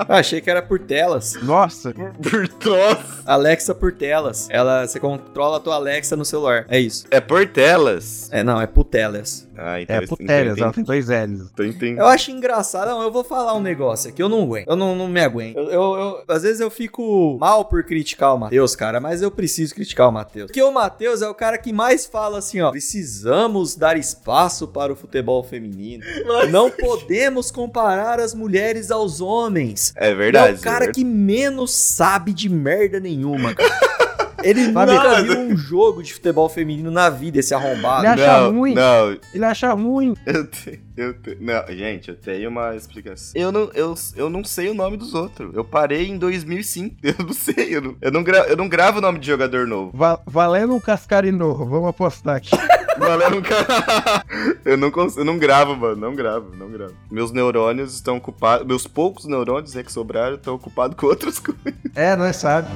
[0.00, 1.34] Ah, achei que era por telas.
[1.42, 3.22] Nossa, por troço.
[3.26, 4.48] Alexa por telas.
[4.50, 6.64] Ela, você controla a tua Alexa no celular.
[6.68, 7.04] É isso.
[7.10, 8.28] É por telas.
[8.32, 9.46] É, não, é por telas.
[9.60, 11.50] Ah, então é Putellas, ela tem dois L's.
[11.50, 11.98] Tô entendendo.
[11.98, 12.88] Eu acho engraçado.
[12.90, 14.22] Não, eu vou falar um negócio aqui.
[14.22, 14.68] Eu não aguento.
[14.68, 15.56] Eu não, não me aguento.
[15.56, 19.30] Eu, eu- eu- às vezes eu fico mal por criticar o Matheus, cara, mas eu
[19.30, 20.46] preciso criticar o Matheus.
[20.46, 22.70] Porque o Matheus é o cara que mais fala assim, ó.
[22.70, 26.04] Precisamos dar espaço para o futebol feminino.
[26.50, 29.92] Não podemos comparar as mulheres aos homens.
[29.96, 30.56] É verdade.
[30.56, 33.98] é o cara é que menos sabe de merda nenhuma, cara.
[34.42, 38.04] Ele Sabe- nunca Não, viu um jogo de futebol feminino na vida, esse arrombado.
[38.06, 38.74] Ele acha não, ruim.
[38.74, 40.14] Não, Ele acha ruim.
[40.26, 40.88] eu tenho.
[40.96, 41.36] Eu te...
[41.40, 43.32] Não, gente, eu tenho uma explicação.
[43.40, 45.54] Eu não, eu, eu não sei o nome dos outros.
[45.54, 46.96] Eu parei em 2005.
[47.02, 47.76] Eu não sei.
[47.76, 48.38] Eu não, eu não, gra...
[48.48, 49.90] eu não gravo o nome de jogador novo.
[49.96, 52.50] Va- valendo um Cascarino, vamos apostar aqui.
[52.98, 54.24] Cara.
[54.64, 55.94] Eu não consigo, eu não gravo, mano.
[55.96, 56.94] Não gravo, não gravo.
[57.08, 58.66] Meus neurônios estão ocupados.
[58.66, 61.74] Meus poucos neurônios é que sobraram estão ocupados com outras coisas.
[61.94, 62.68] É, nós sabe.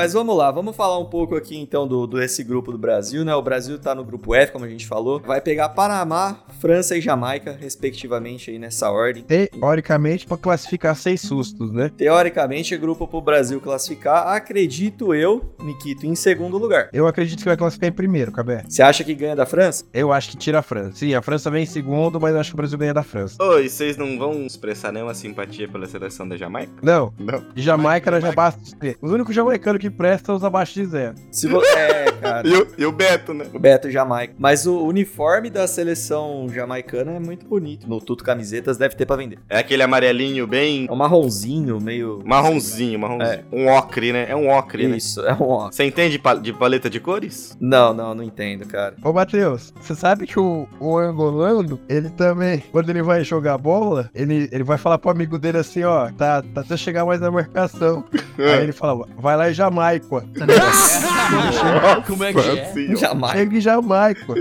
[0.00, 3.34] Mas vamos lá, vamos falar um pouco aqui então do, desse grupo do Brasil, né?
[3.34, 5.20] O Brasil tá no grupo F, como a gente falou.
[5.20, 9.22] Vai pegar Panamá, França e Jamaica, respectivamente, aí nessa ordem.
[9.24, 11.90] Teoricamente, pra classificar seis sustos, né?
[11.94, 14.28] Teoricamente, é grupo pro Brasil classificar.
[14.28, 16.88] Acredito eu, Nikito, em segundo lugar.
[16.94, 18.64] Eu acredito que vai classificar em primeiro, Cabé.
[18.66, 19.84] Você acha que ganha da França?
[19.92, 20.96] Eu acho que tira a França.
[20.96, 23.36] Sim, a França vem em segundo, mas eu acho que o Brasil ganha da França.
[23.38, 26.72] Oi, vocês não vão expressar nenhuma simpatia pela seleção da Jamaica?
[26.82, 27.44] Não, Não.
[27.54, 28.62] de Jamaica nós já basta.
[29.02, 31.14] Os únicos jamaicanos que presta os abaixo de zero.
[31.30, 31.60] Se vo...
[31.80, 32.46] É, cara.
[32.46, 33.46] E o, e o Beto, né?
[33.54, 34.34] O Beto Jamaica.
[34.38, 37.88] Mas o uniforme da seleção jamaicana é muito bonito.
[37.88, 39.38] No Tuto Camisetas deve ter pra vender.
[39.48, 42.22] É aquele amarelinho bem É um marronzinho, meio.
[42.24, 43.44] marronzinho, marronzinho.
[43.52, 44.26] Um ocre, né?
[44.28, 44.96] É um ocre, né?
[44.96, 45.70] Isso, é um ó.
[45.70, 47.56] Você entende de paleta de cores?
[47.60, 48.94] Não, não, não entendo, cara.
[49.02, 54.10] Ô, Matheus, você sabe que o, o angolano, ele também, quando ele vai jogar bola,
[54.14, 57.30] ele, ele vai falar pro amigo dele assim, ó, tá, tá até chegar mais na
[57.30, 58.04] marcação.
[58.38, 59.79] Aí ele fala, vai lá em Jamaica.
[62.06, 62.72] Como é que é?
[62.92, 62.96] Ó.
[62.96, 63.38] Jamais.
[63.38, 64.34] Chega em Jamaica.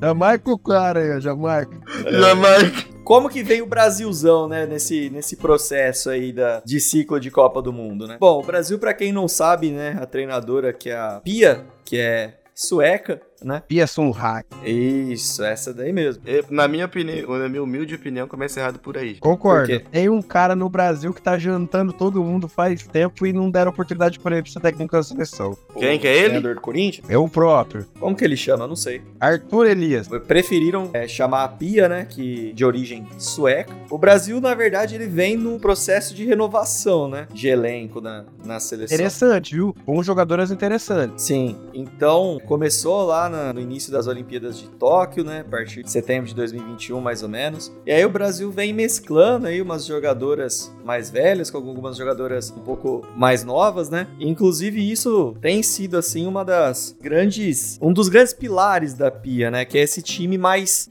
[0.00, 1.80] Jamaica o cara aí, ó, Jamaica.
[2.10, 2.92] Jamaica.
[3.04, 7.60] Como que vem o Brasilzão, né, nesse, nesse processo aí da, de ciclo de Copa
[7.60, 8.16] do Mundo, né?
[8.18, 11.98] Bom, o Brasil, pra quem não sabe, né, a treinadora que é a Pia, que
[11.98, 13.62] é sueca, né?
[13.66, 14.46] Pia Sunhack.
[14.64, 16.22] Isso, essa daí mesmo.
[16.26, 19.16] Eu- Na minha opinião, na minha humilde opinião, começa errado por aí.
[19.18, 19.80] Concordo.
[19.90, 23.70] Tem um cara no Brasil que tá jantando todo mundo faz tempo e não deram
[23.70, 25.56] oportunidade pra ele pra ser técnico da seleção.
[25.78, 26.24] Quem O que é ele?
[26.30, 27.08] Treinador do Corinthians?
[27.08, 27.86] É o próprio.
[27.98, 28.64] Como que ele chama?
[28.64, 29.02] Eu não sei.
[29.20, 30.08] Arthur Elias.
[30.26, 33.72] Preferiram é, chamar a Pia, né, que de origem sueca.
[33.90, 38.60] O Brasil, na verdade, ele vem num processo de renovação, né, de elenco na, na
[38.60, 38.94] seleção.
[38.94, 39.74] Interessante, viu?
[39.84, 41.24] Com jogadoras interessantes.
[41.24, 45.40] Sim, então começou lá no início das Olimpíadas de Tóquio, né?
[45.40, 47.72] A partir de setembro de 2021, mais ou menos.
[47.86, 52.60] E aí o Brasil vem mesclando aí umas jogadoras mais velhas com algumas jogadoras um
[52.60, 54.06] pouco mais novas, né?
[54.20, 59.64] Inclusive isso tem sido assim uma das grandes, um dos grandes pilares da Pia, né?
[59.64, 60.88] Que é esse time mais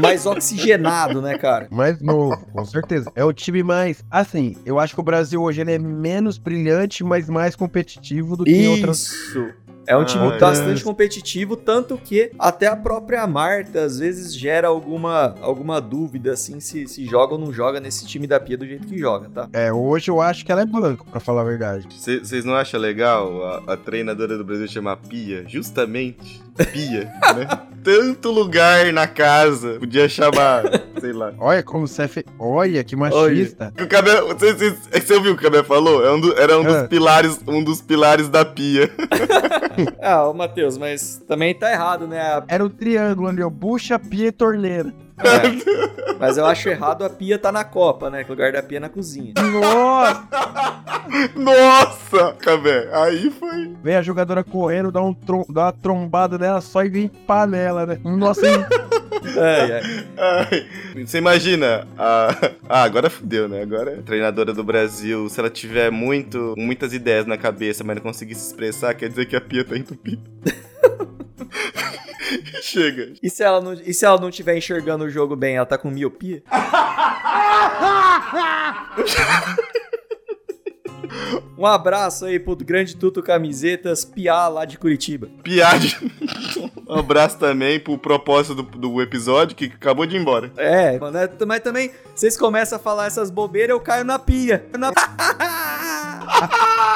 [0.00, 1.68] mais oxigenado, né, cara?
[1.70, 3.10] Mais novo, com certeza.
[3.14, 4.04] É o time mais.
[4.10, 8.44] Assim, eu acho que o Brasil hoje ele é menos brilhante, mas mais competitivo do
[8.44, 9.10] que em outras.
[9.86, 14.68] É um time Ah, bastante competitivo, tanto que até a própria Marta às vezes gera
[14.68, 18.66] alguma, alguma dúvida assim se, se joga ou não joga nesse time da Pia do
[18.66, 19.48] jeito que joga, tá?
[19.52, 21.86] É, hoje eu acho que ela é branco, pra falar a verdade.
[21.90, 25.44] Vocês não acham legal a, a treinadora do Brasil chamar Pia?
[25.46, 27.04] Justamente Pia,
[27.36, 27.46] né?
[27.84, 29.76] Tanto lugar na casa.
[29.78, 30.64] Podia chamar,
[31.00, 31.32] sei lá.
[31.38, 32.24] Olha como você é fe...
[32.36, 33.72] Olha que machista.
[33.80, 36.04] O Cabé, você, você, você ouviu o que o Cabé falou?
[36.04, 36.88] É um do- era um dos Ah.
[36.88, 38.90] pilares, um dos pilares da Pia.
[40.00, 42.20] Ah, ô Matheus, mas também tá errado, né?
[42.48, 43.42] Era o triângulo ali.
[43.50, 44.92] Bucha, pia e torneira.
[45.18, 46.14] É.
[46.18, 48.24] Mas eu acho errado a Pia tá na Copa, né?
[48.24, 49.32] Que o lugar da Pia é na cozinha.
[49.36, 50.28] Nossa!
[51.34, 53.74] Nossa, Cabé, aí foi.
[53.82, 55.44] Vem a jogadora correndo, dá, um trom...
[55.48, 57.98] dá uma trombada nela só e vem panela, né?
[58.04, 58.64] Nossa, hein?
[59.36, 59.82] É, é.
[60.16, 62.52] Ai, Você imagina, a...
[62.68, 63.62] ah, agora fudeu, né?
[63.62, 68.02] Agora a treinadora do Brasil, se ela tiver muito, muitas ideias na cabeça, mas não
[68.02, 70.22] conseguir se expressar, quer dizer que a pia tá entupida.
[72.62, 73.12] Chega.
[73.22, 75.76] E se ela não, e se ela não estiver enxergando o jogo bem, ela tá
[75.78, 76.42] com miopia?
[81.58, 85.28] Um abraço aí pro grande Tuto Camisetas, Piá lá de Curitiba.
[85.42, 85.96] Piade.
[86.88, 90.52] Um abraço também pro propósito do, do episódio que acabou de ir embora.
[90.56, 94.64] É, mano, é- mas também vocês começam a falar essas bobeiras, eu caio na pia.
[94.78, 94.92] Na...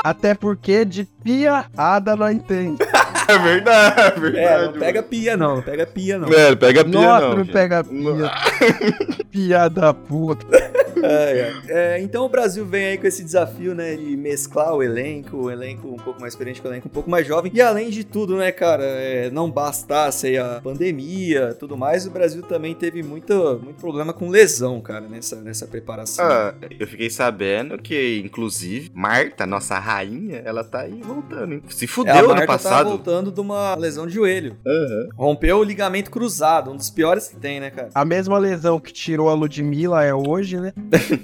[0.05, 2.79] Até porque de piada não entende.
[3.31, 4.65] É verdade, é É, verdade.
[4.65, 6.29] não pega pia não, não pega pia não.
[6.33, 7.37] É, pega pia Nossa, não.
[7.37, 7.53] não gente.
[7.53, 8.31] pega pia.
[9.31, 10.47] Piada puta.
[11.05, 11.97] É, é.
[11.97, 15.51] É, então o Brasil vem aí com esse desafio, né, de mesclar o elenco, o
[15.51, 17.51] elenco um pouco mais experiente com o elenco um pouco mais jovem.
[17.55, 22.11] E além de tudo, né, cara, é, não bastasse aí a pandemia tudo mais, o
[22.11, 26.25] Brasil também teve muito, muito problema com lesão, cara, nessa, nessa preparação.
[26.25, 31.63] Ah, eu fiquei sabendo que, inclusive, Marta, nossa rainha, ela tá aí voltando, hein?
[31.69, 32.89] Se É, a fudeu Marta no tá passado.
[32.89, 34.57] voltando de uma lesão de joelho.
[35.17, 37.91] Rompeu o ligamento cruzado, um dos piores que tem, né, cara?
[37.95, 40.73] A mesma lesão que tirou a Ludmilla é hoje, né?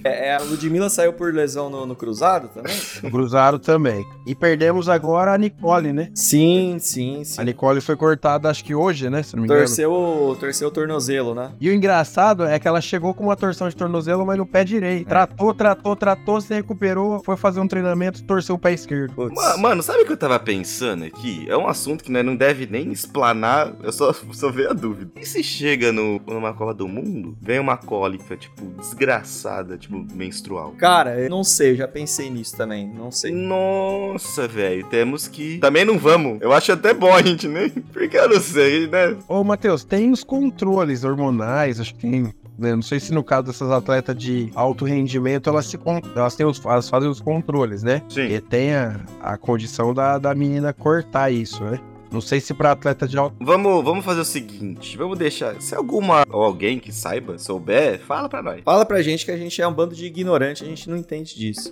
[0.05, 2.77] É, é, a Ludmilla saiu por lesão no, no cruzado também?
[3.11, 4.05] Cruzaram também.
[4.27, 6.11] E perdemos agora a Nicole, né?
[6.15, 7.41] Sim, sim, sim.
[7.41, 9.23] A Nicole foi cortada, acho que hoje, né?
[9.23, 9.61] Se não me engano.
[9.67, 11.53] Torceu, o- torceu o tornozelo, né?
[11.61, 14.65] E o engraçado é que ela chegou com uma torção de tornozelo, mas no pé
[14.65, 15.09] direito.
[15.09, 19.15] Tratou, tratou, tratou, se recuperou, foi fazer um treinamento, torceu o pé esquerdo.
[19.15, 19.35] Putz.
[19.35, 21.47] Ma- Mano, sabe o que eu tava pensando aqui?
[21.49, 25.11] É um assunto que né, não deve nem explanar, eu só, só vejo a dúvida.
[25.21, 30.73] E se chega no, numa Copa do Mundo, vem uma cólica, tipo, desgraçada, tipo, menstrual?
[30.79, 33.33] Cara, eu não sei, eu já pensei nisso também, não sei.
[33.33, 35.59] Nossa, velho, temos que.
[35.59, 36.38] Também não vamos.
[36.40, 37.71] Eu acho até bom a gente, né?
[37.92, 39.16] Porque eu não sei, né?
[39.29, 42.23] Ô, Matheus, tem os controles hormonais, acho que tem.
[42.59, 45.79] né, Não sei se no caso dessas atletas de alto rendimento, elas, se,
[46.14, 48.03] elas, têm os, elas fazem os controles, né?
[48.09, 48.27] Sim.
[48.27, 51.81] E tem a, a condição da, da menina cortar isso, né?
[52.11, 53.37] Não sei se pra atleta de alto.
[53.40, 55.61] Vamos, vamos fazer o seguinte: vamos deixar.
[55.61, 58.62] Se alguma ou alguém que saiba, souber, fala pra nós.
[58.64, 61.35] Fala pra gente que a gente é um bando de ignorante, a gente não entende
[61.37, 61.71] disso.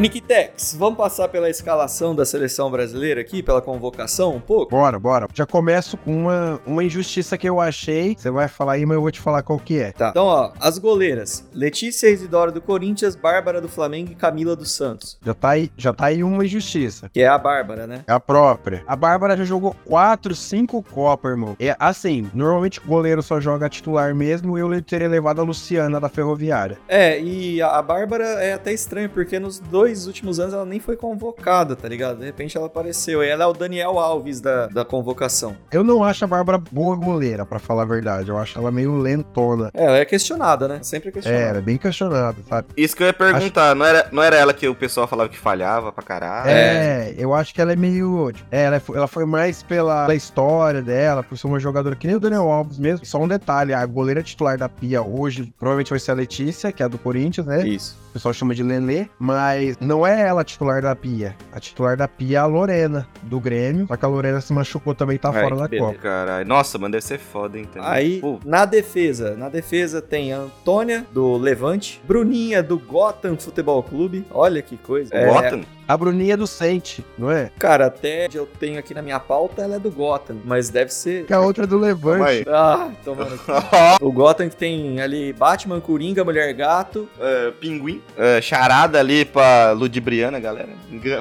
[0.00, 4.70] Nikitex, vamos passar pela escalação da seleção brasileira aqui, pela convocação um pouco?
[4.70, 5.28] Bora, bora.
[5.34, 8.16] Já começo com uma, uma injustiça que eu achei.
[8.16, 9.92] Você vai falar aí, mas eu vou te falar qual que é.
[9.92, 10.08] Tá.
[10.08, 15.18] Então, ó, as goleiras: Letícia Isidora do Corinthians, Bárbara do Flamengo e Camila dos Santos.
[15.22, 17.10] Já tá aí, já tá aí uma injustiça.
[17.12, 18.02] Que é a Bárbara, né?
[18.06, 18.82] É a própria.
[18.86, 21.56] A Bárbara já jogou 4, 5 Copas, irmão.
[21.60, 24.56] É assim, normalmente o goleiro só joga titular mesmo.
[24.56, 26.78] Eu teria levado a Luciana da Ferroviária.
[26.88, 30.80] É, e a, a Bárbara é até estranho, porque nos dois últimos anos ela nem
[30.80, 32.18] foi convocada, tá ligado?
[32.18, 33.22] De repente ela apareceu.
[33.22, 35.56] E ela é o Daniel Alves da, da convocação.
[35.72, 38.28] Eu não acho a Bárbara boa goleira, pra falar a verdade.
[38.30, 39.70] Eu acho ela meio lentona.
[39.74, 40.80] É, ela é questionada, né?
[40.82, 41.44] Sempre é É, questionada.
[41.44, 42.68] ela é bem questionada, sabe?
[42.76, 45.38] Isso que eu ia perguntar, não, era, não era ela que o pessoal falava que
[45.38, 46.50] falhava pra caralho?
[46.50, 48.30] É, eu acho que ela é meio.
[48.32, 51.96] tipo, É, ela, foi, ela foi mais pela, pela história dela, por ser uma jogadora
[51.96, 53.04] que nem o Daniel Alves mesmo.
[53.06, 56.82] Só um detalhe: a goleira titular da Pia hoje provavelmente vai ser a Letícia, que
[56.82, 57.66] é a do Corinthians, né?
[57.66, 57.96] Isso.
[58.10, 61.36] O pessoal chama de Lelê, mas não é ela a titular da Pia.
[61.52, 63.86] A titular da Pia é a Lorena, do Grêmio.
[63.86, 65.86] Só que a Lorena se machucou também e tá Ai, fora da beleza.
[65.92, 66.02] Copa.
[66.02, 66.48] Caralho.
[66.48, 67.68] Nossa, mano, deve ser foda, hein?
[67.72, 67.88] também.
[67.88, 73.80] Aí, Pô, na defesa, na defesa tem a Antônia, do Levante, Bruninha, do Gotham Futebol
[73.80, 75.14] Clube, olha que coisa.
[75.14, 75.60] É, Gotham?
[75.86, 77.50] A Bruninha é do Sente, não é?
[77.58, 80.92] cara, até onde eu tenho aqui na minha pauta, ela é do Gotham, mas deve
[80.92, 81.26] ser...
[81.26, 81.78] Que a outra é do.
[81.78, 82.44] Levante.
[82.48, 83.38] Ah, tomando
[84.00, 87.99] O Gotham que tem ali Batman, Coringa, Mulher Gato, É, pinguim.
[88.16, 90.68] É, charada ali pra Ludibriana, galera.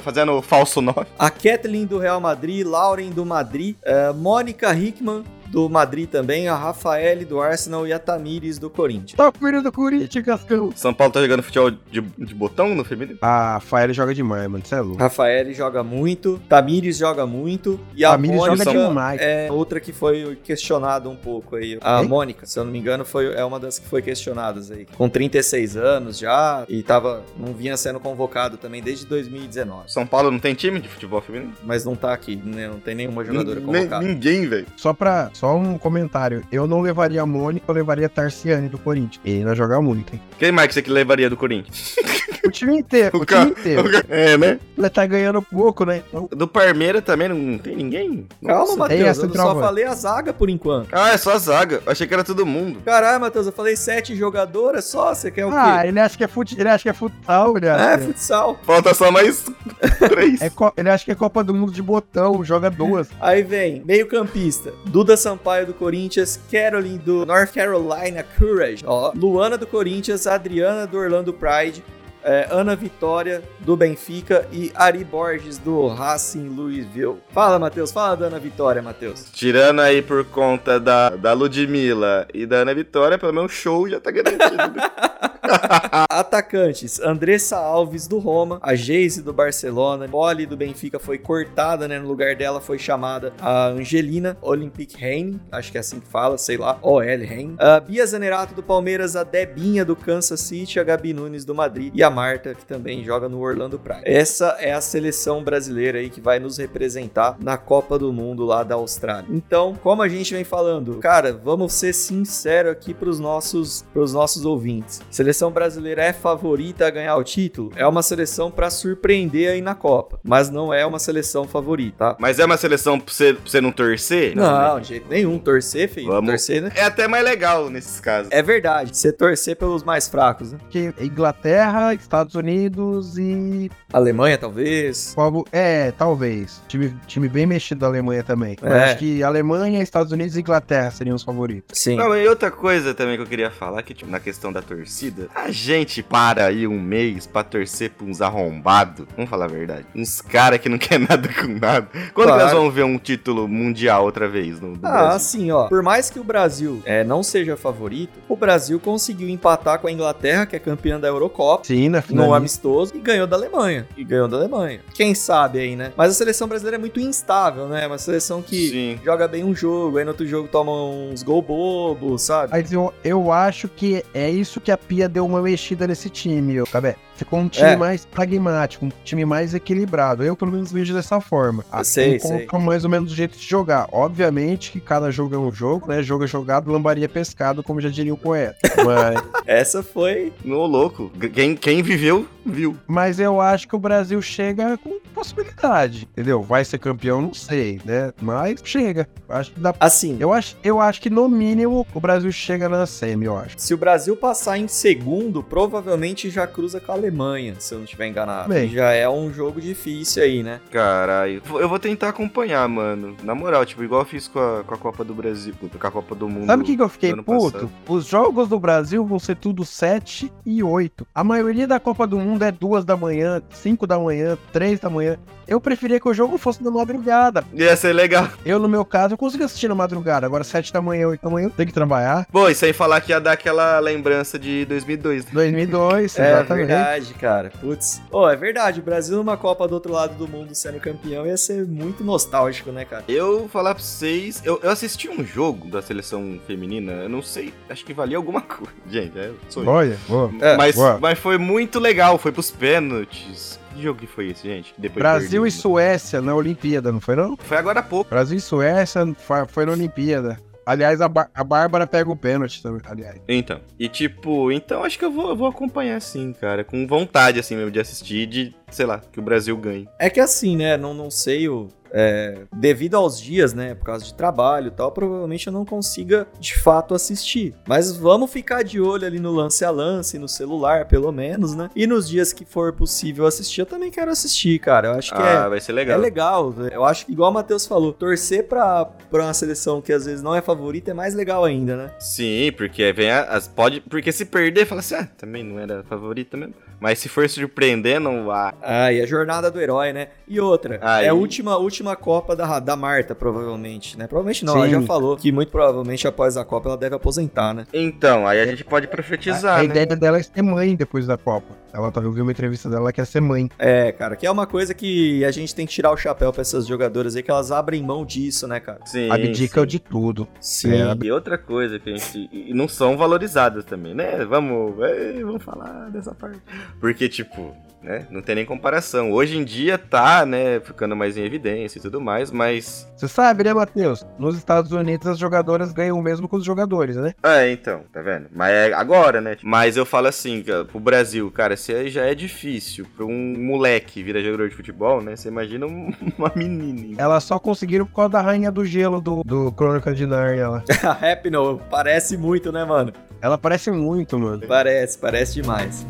[0.01, 1.05] Fazendo falso nome.
[1.17, 6.55] a Kathleen do Real Madrid, Lauren do Madrid, eh, Mônica Hickman do Madrid também, a
[6.55, 9.13] Rafaele do Arsenal e a Tamires do Corinthians.
[9.13, 10.71] Tá cuidando do Corinthians, Cascão.
[10.75, 13.17] São Paulo tá jogando futebol de, de botão no feminino?
[13.21, 14.63] A Fael joga demais, mano.
[14.65, 14.97] Você é louco.
[14.97, 19.21] Rafaele joga muito, Tamires joga muito e a Tamires Mônica joga demais.
[19.21, 21.77] é outra que foi questionada um pouco aí.
[21.81, 22.03] A?
[22.03, 24.85] Mônica, se eu não me engano, foi, é uma das que foi questionadas aí.
[24.97, 29.91] Com 36 anos já e tava, não vinha sendo convocado também desde 2019.
[29.91, 31.53] São Paulo não tem time de futebol feminino?
[31.63, 32.67] Mas não tá aqui, né?
[32.67, 34.05] Não tem nenhuma jogadora convocada.
[34.05, 34.67] Ninguém, velho.
[34.77, 35.31] Só pra.
[35.39, 36.43] Só um comentário.
[36.51, 39.21] Eu não levaria a Mônica, eu levaria a Tarciane do Corinthians.
[39.23, 40.21] Ele vai jogar muito, hein?
[40.37, 41.95] Quem mais que você que levaria do Corinthians?
[42.41, 43.89] O time inteiro, o, O time inteiro.
[44.07, 44.59] É, né?
[44.75, 46.01] Ele tá ganhando pouco, né?
[46.07, 48.25] Então, Do Parmeira também não tem ninguém?
[48.43, 48.75] Calma, Nossa.
[48.77, 50.87] Matheus, eu só falei a zaga por enquanto.
[50.91, 51.83] Ah, é só a zaga.
[51.85, 52.79] Achei que era todo mundo.
[52.83, 55.89] Caralho, Matheus, eu falei sete jogadoras só, você quer o ah, quê?
[55.89, 56.59] ele acha que é fute...
[56.59, 57.99] ele acha que é futsal, ele É, acha.
[58.05, 58.57] futsal.
[58.63, 59.45] Falta só mais
[60.09, 60.41] três.
[60.41, 63.09] É co- Ele acha que é Copa do Mundo de botão, joga duas.
[63.19, 69.59] Aí vem, meio campista, Duda Sampaio do Corinthians, Caroline do North Carolina Courage, ó, Luana
[69.59, 71.83] do Corinthians, Adriana do Orlando Pride,
[72.23, 77.17] é, Ana Vitória do Benfica e Ari Borges do Racing Louisville.
[77.29, 79.27] Fala, Matheus, fala da Ana Vitória, Matheus.
[79.31, 83.87] Tirando aí por conta da, da Ludmilla e da Ana Vitória, pelo menos o show
[83.87, 84.79] já tá garantido.
[86.09, 91.99] Atacantes, Andressa Alves do Roma, a Geise do Barcelona, Poli do Benfica foi cortada, né?
[91.99, 96.37] No lugar dela foi chamada a Angelina Olympic Reine, acho que é assim que fala,
[96.37, 97.55] sei lá, OL Reine.
[97.57, 101.91] A Bia Zanerato do Palmeiras, a Debinha do Kansas City, a Gabi Nunes do Madrid
[101.95, 104.01] e a Marta, que também joga no Orlando Pride.
[104.03, 108.63] Essa é a seleção brasileira aí que vai nos representar na Copa do Mundo lá
[108.63, 109.27] da Austrália.
[109.29, 114.45] Então, como a gente vem falando, cara, vamos ser sinceros aqui pros nossos, pros nossos
[114.45, 115.01] ouvintes.
[115.09, 117.71] Seleção brasileira é favorita a ganhar o título?
[117.75, 122.17] É uma seleção pra surpreender aí na Copa, mas não é uma seleção favorita, tá?
[122.19, 124.35] Mas é uma seleção pra você, pra você não torcer?
[124.35, 124.81] Não, né?
[124.81, 125.37] de jeito nenhum.
[125.39, 126.07] Torcer, filho.
[126.07, 126.29] Vamos.
[126.29, 126.71] Torcer, né?
[126.75, 128.31] É até mais legal nesses casos.
[128.31, 128.95] É verdade.
[128.95, 130.59] Você torcer pelos mais fracos, né?
[130.69, 133.69] Que Inglaterra, Estados Unidos e.
[133.91, 135.15] Alemanha, talvez.
[135.51, 136.61] É, talvez.
[136.67, 138.55] Time, time bem mexido da Alemanha também.
[138.61, 138.83] Eu É.
[138.85, 141.77] acho que Alemanha, Estados Unidos e Inglaterra seriam os favoritos.
[141.79, 141.95] Sim.
[141.95, 145.18] Não, e outra coisa também que eu queria falar, que tipo, na questão da torcida,
[145.33, 149.85] a gente para aí um mês pra torcer pra uns arrombados, vamos falar a verdade,
[149.95, 151.87] uns caras que não quer nada com nada.
[152.13, 152.43] Quando Claro.
[152.43, 155.15] nós vamos ver um título mundial outra vez no, no Ah, Brasil?
[155.15, 155.67] assim, ó.
[155.67, 159.91] Por mais que o Brasil é, não seja favorito, o Brasil conseguiu empatar com a
[159.91, 161.63] Inglaterra, que é campeã da Eurocopa.
[161.65, 162.27] Sim, na final.
[162.27, 163.87] No amistoso e ganhou da Alemanha.
[163.97, 164.81] E ganhou da Alemanha.
[164.93, 165.91] Quem sabe aí, né?
[165.97, 167.83] Mas a seleção brasileira é muito instável, né?
[167.83, 168.99] É uma seleção que Sim.
[169.03, 172.51] joga bem um jogo, aí no outro jogo toma uns gol bobo, sabe?
[172.51, 176.61] Mas eu, eu acho que é isso que a Pia deu uma mexida nesse time,
[176.65, 176.95] Cabé.
[177.19, 177.75] Ficou um time É.
[177.75, 180.23] mais pragmático, um time mais equilibrado.
[180.23, 181.65] Eu, pelo menos, vejo dessa forma.
[181.71, 183.87] Eu sei, encontra mais ou menos o jeito de jogar.
[183.91, 186.01] Obviamente que cada jogo é um jogo, né?
[186.01, 188.57] Jogo é jogado, lambaria pescado, como já diria o poeta.
[188.85, 190.31] Mas, Essa foi.
[190.45, 191.11] No louco.
[191.33, 192.77] Quem, quem viveu, viu.
[192.87, 196.41] mas eu acho que o Brasil chega com possibilidade, entendeu?
[196.41, 198.13] Vai ser campeão, não sei, né?
[198.21, 199.07] Mas chega.
[199.27, 199.75] Acho que dá.
[199.79, 203.55] Assim, Eu acho, eu acho que no mínimo o Brasil chega na semi, eu acho.
[203.57, 207.85] se o Brasil passar em segundo, provavelmente já cruza com a Alemanha, se eu não
[207.85, 208.49] estiver enganado.
[208.49, 208.69] Bem.
[208.69, 210.61] Já é um jogo difícil aí, né?
[210.71, 211.41] Caralho.
[211.49, 213.15] Eu vou tentar acompanhar, mano.
[213.23, 215.91] Na moral, tipo, igual eu fiz com a, com a Copa do Brasil, com a
[215.91, 216.45] Copa do Mundo.
[216.45, 217.51] Sabe o que, que eu fiquei puto?
[217.51, 217.71] passado.
[217.87, 221.05] Os jogos do Brasil vão ser tudo 7 e 8.
[221.13, 224.89] A maioria da Copa do Mundo é 2 da manhã, 5 da manhã, 3 da
[224.89, 225.17] manhã.
[225.47, 227.43] Eu preferia que o jogo fosse na madrugada.
[227.55, 228.27] Ia ser legal.
[228.45, 230.27] Eu, no meu caso, eu consigo assistir na madrugada.
[230.27, 232.27] Agora, 7 da manhã, 8 da manhã, eu tenho que trabalhar.
[232.31, 235.31] Pô, e sem falar que ia dar aquela lembrança de 2002, né?
[235.33, 236.67] 2002, É exatamente.
[236.67, 237.51] verdade, cara.
[237.59, 238.01] Putz.
[238.11, 238.79] Ô, é verdade.
[238.79, 242.71] O Brasil numa Copa do outro lado do mundo sendo campeão ia ser muito nostálgico,
[242.71, 243.03] né, cara?
[243.07, 247.21] Eu vou falar pra vocês, eu, eu assisti um jogo da seleção feminina, eu não
[247.21, 248.73] sei, acho que valia alguma coisa.
[248.89, 249.69] Gente, é sonho.
[249.69, 250.31] Olha, boa.
[250.39, 250.97] É, mas, boa.
[250.99, 253.59] mas foi muito legal, foi pros pênaltis.
[253.73, 254.73] Que jogo que foi esse, gente?
[254.77, 255.51] Depois Brasil e.
[255.51, 257.37] Suécia na Olimpíada, não foi não?
[257.37, 258.09] Foi agora há pouco.
[258.09, 259.01] Brasil e Suécia
[259.47, 260.39] foi na Olimpíada.
[260.69, 263.19] Aliás, a, Bar- a Bárbara pega o pênalti também, aliás.
[263.27, 267.39] Então, e tipo, então acho que eu vou, eu vou acompanhar sim, cara, com vontade
[267.39, 269.89] assim mesmo de assistir, de, sei lá, que o Brasil ganhe.
[269.97, 270.77] É que assim, né?
[270.77, 271.69] Não, não sei o.
[271.91, 273.75] é, devido aos dias, né?
[273.75, 277.53] Por causa de trabalho e tal, provavelmente eu não consiga de fato assistir.
[277.67, 281.69] Mas vamos ficar de olho ali no lance a lance, no celular, pelo menos, né?
[281.75, 284.89] E nos dias que for possível assistir, eu também quero assistir, cara.
[284.89, 285.49] Eu acho que ah, é.
[285.49, 285.99] vai ser É legal.
[285.99, 290.05] legal, eu acho que igual o Matheus falou, torcer pra, pra uma seleção que às
[290.05, 291.91] vezes não é favorita é mais legal ainda, né?
[291.99, 295.83] Sim, porque vem a- as pode, porque se perder, fala assim, ah, também não era
[295.83, 296.53] favorita mesmo.
[296.79, 300.09] Mas se for surpreender, não ah, Ah, e a jornada do herói, né?
[300.27, 301.05] E outra, Aí.
[301.05, 304.07] é a última, última Copa da, da Marta, provavelmente, né?
[304.07, 304.71] Provavelmente não, ela Sim.
[304.71, 307.65] já falou que muito provavelmente após a Copa ela deve aposentar, né?
[307.73, 309.65] Então, aí a gente pode profetizar, a né?
[309.65, 311.57] ideia dela é ser mãe depois da Copa.
[311.71, 313.49] Ela tá, eu vi uma entrevista dela, ela quer ser mãe.
[313.59, 316.41] É, cara, que é uma coisa que a gente tem que tirar o chapéu pra
[316.41, 318.79] essas jogadoras aí, que elas abrem mão disso, né, cara?
[318.85, 319.67] Sim, Abdica sim.
[319.67, 320.27] de tudo.
[320.39, 320.73] Sim.
[320.73, 322.29] É, E outra coisa que a gente.
[322.31, 324.25] E não são valorizadas também, né?
[324.25, 324.79] Vamos.
[324.81, 326.39] é, vamos falar dessa parte.
[326.79, 328.05] Porque, tipo, né?
[328.09, 329.11] Não tem nem comparação.
[329.11, 330.59] Hoje em dia tá, né?
[330.59, 332.87] Ficando mais em evidência e tudo mais, mas.
[332.95, 334.05] Você sabe, né, Matheus?
[334.17, 337.13] Nos Estados Unidos as jogadoras ganham o mesmo que os jogadores, né?
[337.23, 338.27] É, então, tá vendo?
[338.33, 339.37] Mas é agora, né?
[339.43, 343.35] Mas eu falo assim, cara, pro Brasil, cara, se aí já é difícil pra um
[343.37, 345.15] moleque virar jogador de futebol, né?
[345.15, 346.95] Você imagina um- uma menina.
[347.01, 350.63] Elas só conseguiram por causa da rainha do gelo do, do Crônica de Narnia lá.
[350.83, 352.91] A Rapinoe parece muito, né, mano?
[353.21, 354.41] Ela parece muito, mano.
[354.47, 355.85] Parece, parece demais.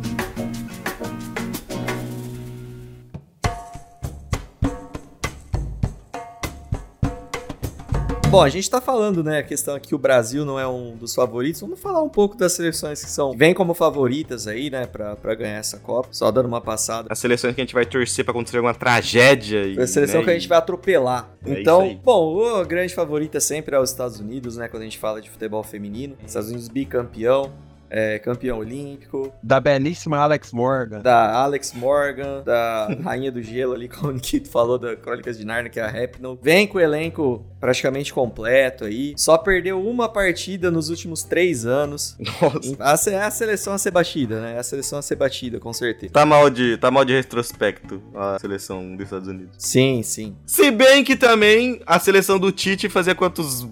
[8.30, 10.96] Bom, a gente tá falando, né, a questão aqui que o Brasil não é um
[10.96, 11.62] dos favoritos.
[11.62, 15.34] Vamos falar um pouco das seleções que são vêm como favoritas aí, né, pra, pra
[15.34, 16.10] ganhar essa Copa.
[16.12, 17.08] Só dando uma passada.
[17.12, 19.64] As seleções que a gente vai torcer pra acontecer alguma tragédia.
[19.64, 21.28] E, É a seleção né, que a gente vai atropelar.
[21.44, 24.68] É então, bom, a grande favorita sempre é os Estados Unidos, né?
[24.68, 26.16] Quando a gente fala de futebol feminino.
[26.24, 27.52] Estados Unidos bicampeão,
[27.90, 31.02] é, campeão olímpico, Da belíssima Alex Morgan.
[31.02, 35.46] da Alex Morgan, da Rainha do Gelo ali, como o Nikito falou, da Crônicas de
[35.46, 36.38] Narnia, que é a Rapinoe.
[36.42, 39.14] Vem com o elenco praticamente completo aí.
[39.18, 42.16] Só perdeu uma partida nos últimos três anos.
[42.42, 43.10] Nossa.
[43.10, 44.56] A É a seleção a ser batida, né?
[44.56, 46.14] É a seleção a ser batida, com certeza.
[46.14, 49.56] Tá mal de, tá mal de retrospecto a seleção dos Estados Unidos.
[49.58, 50.36] Sim, sim.
[50.46, 53.68] Se bem que também a seleção do Tite fazia quantos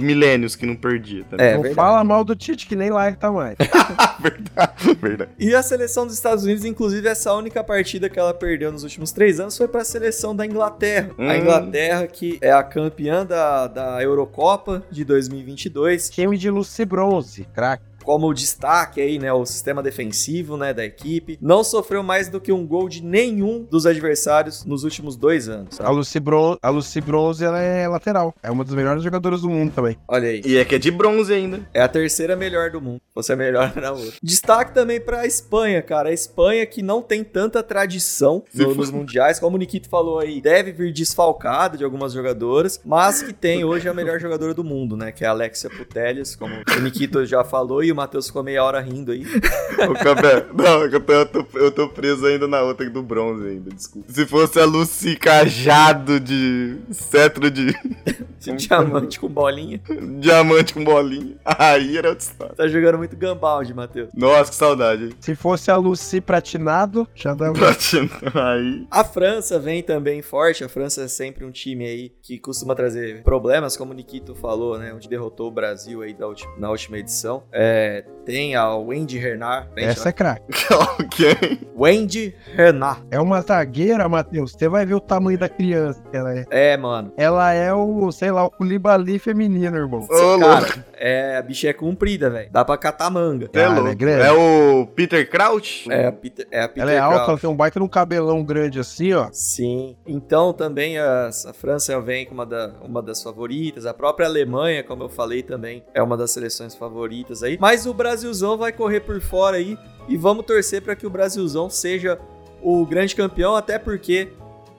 [0.00, 1.46] milênios que não perdia também.
[1.46, 1.74] É, não verdade.
[1.74, 3.56] fala mal do Tite, que nem lá tá mais.
[4.20, 5.30] verdade, verdade.
[5.38, 9.12] E a seleção dos Estados Unidos, inclusive, essa única partida que ela perdeu nos últimos
[9.12, 11.10] três anos foi para a seleção da Inglaterra.
[11.18, 11.28] Hum.
[11.28, 17.46] A Inglaterra, que é a campeã da, da Eurocopa de 2022, Time de Lucy Bronze,
[17.54, 17.95] craque.
[18.06, 22.52] Como destaque aí, né, o sistema defensivo, né, da equipe, não sofreu mais do que
[22.52, 25.80] um gol de nenhum dos adversários nos últimos dois anos.
[25.80, 25.96] A sabe?
[25.96, 28.32] Lucy, Bron a Lucy Bronze, ela é lateral.
[28.42, 29.98] É uma das melhores jogadoras do mundo também.
[30.06, 30.40] Olha aí.
[30.46, 31.68] E é que é de bronze ainda.
[31.74, 33.00] É a terceira melhor do mundo.
[33.14, 34.12] Você é melhor na outra.
[34.22, 36.10] Destaque também pra Espanha, cara.
[36.10, 40.40] A Espanha que não tem tanta tradição no- nos mundiais, como o Nikito falou aí,
[40.40, 44.96] deve vir desfalcada de algumas jogadoras, mas que tem hoje a melhor jogadora do mundo,
[44.96, 45.10] né?
[45.10, 48.62] Que é a Alexia Putellas, como o Nikito já falou e o Matheus ficou meia
[48.62, 49.24] hora rindo aí.
[49.76, 53.46] O Cabé, não, eu tô, eu, tô, eu tô preso ainda na outra do bronze
[53.46, 54.10] ainda, desculpa.
[54.10, 57.74] Se fosse a Lucy Cajado de cetro de
[58.56, 59.80] Diamante com bolinha.
[60.20, 62.54] diamante com bolinha, aí era outro estado.
[62.54, 64.08] Tá jogando muito gambalde, Matheus.
[64.14, 65.16] Nossa, que saudade.
[65.20, 68.86] Se fosse a Lucy Pratinado, já dá Platina, aí.
[68.90, 70.62] A França vem também forte.
[70.64, 74.78] A França é sempre um time aí que costuma trazer problemas, como o Nikito falou,
[74.78, 74.92] né?
[74.94, 77.42] Onde derrotou o Brasil aí da ulti- na última edição.
[77.52, 79.68] É, É, tem a Wendy Renard.
[79.76, 80.42] Essa é craque.
[80.98, 81.60] ok.
[81.76, 83.02] Wendy Renard.
[83.10, 84.52] É uma zagueira, Matheus.
[84.52, 86.44] Você vai ver o tamanho da criança que ela é.
[86.50, 87.12] É, mano.
[87.16, 90.00] Ela é o, sei lá, o Libali feminino, irmão.
[90.10, 90.38] Ô.
[90.40, 92.48] Cara, é, a bicha é comprida, velho.
[92.50, 93.44] Dá pra catar manga.
[93.46, 94.22] É, Cara, é grande.
[94.26, 95.86] É o Peter Crouch?
[95.92, 97.30] É a Peter, é a Peter Ela é alta, Crouch.
[97.30, 99.28] ela tem um baita num cabelão grande assim, ó.
[99.30, 99.96] Sim.
[100.06, 103.86] Então também a, a França vem com uma, da- uma das favoritas.
[103.86, 107.56] A própria Alemanha, como eu falei também, é uma das seleções favoritas aí.
[107.66, 109.76] Mas o Brasilzão vai correr por fora aí.
[110.08, 112.16] E vamos torcer para que o Brasilzão seja
[112.62, 114.28] o grande campeão, até porque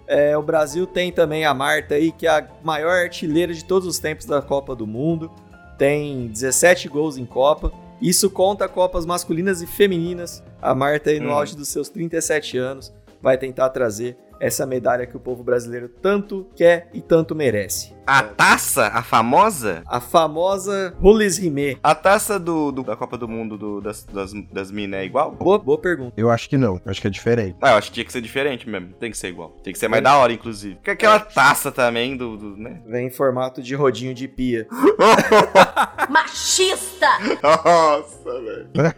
[0.08, 3.86] é, o Brasil tem também a Marta aí, que é a maior artilheira de todos
[3.86, 5.30] os tempos da Copa do Mundo.
[5.78, 7.74] Tem 17 gols em Copa.
[8.02, 10.42] Isso conta Copas masculinas e femininas.
[10.62, 11.34] A Marta aí no Hum.
[11.34, 16.48] auge dos seus 37 anos vai tentar trazer essa medalha que o povo brasileiro tanto
[16.56, 17.97] quer e tanto merece.
[18.08, 18.88] A taça?
[18.88, 19.84] A famosa?
[19.86, 21.76] A famosa Rules Rimé.
[21.84, 25.32] A taça do, do- da Copa do Mundo do- das, das, das minas é igual?
[25.32, 26.14] Boa, boa pergunta.
[26.16, 26.76] Eu acho que não.
[26.86, 27.58] Eu acho que é diferente.
[27.62, 28.94] Ah, eu acho que tinha que ser diferente mesmo.
[28.94, 29.50] Tem que ser igual.
[29.62, 30.76] Tem que ser mais da hora, inclusive.
[30.76, 32.82] Porque aquela taça também do, do né?
[32.88, 34.66] Vem em formato de rodinho de pia.
[36.10, 37.08] Machista!
[37.44, 38.70] Nossa, velho.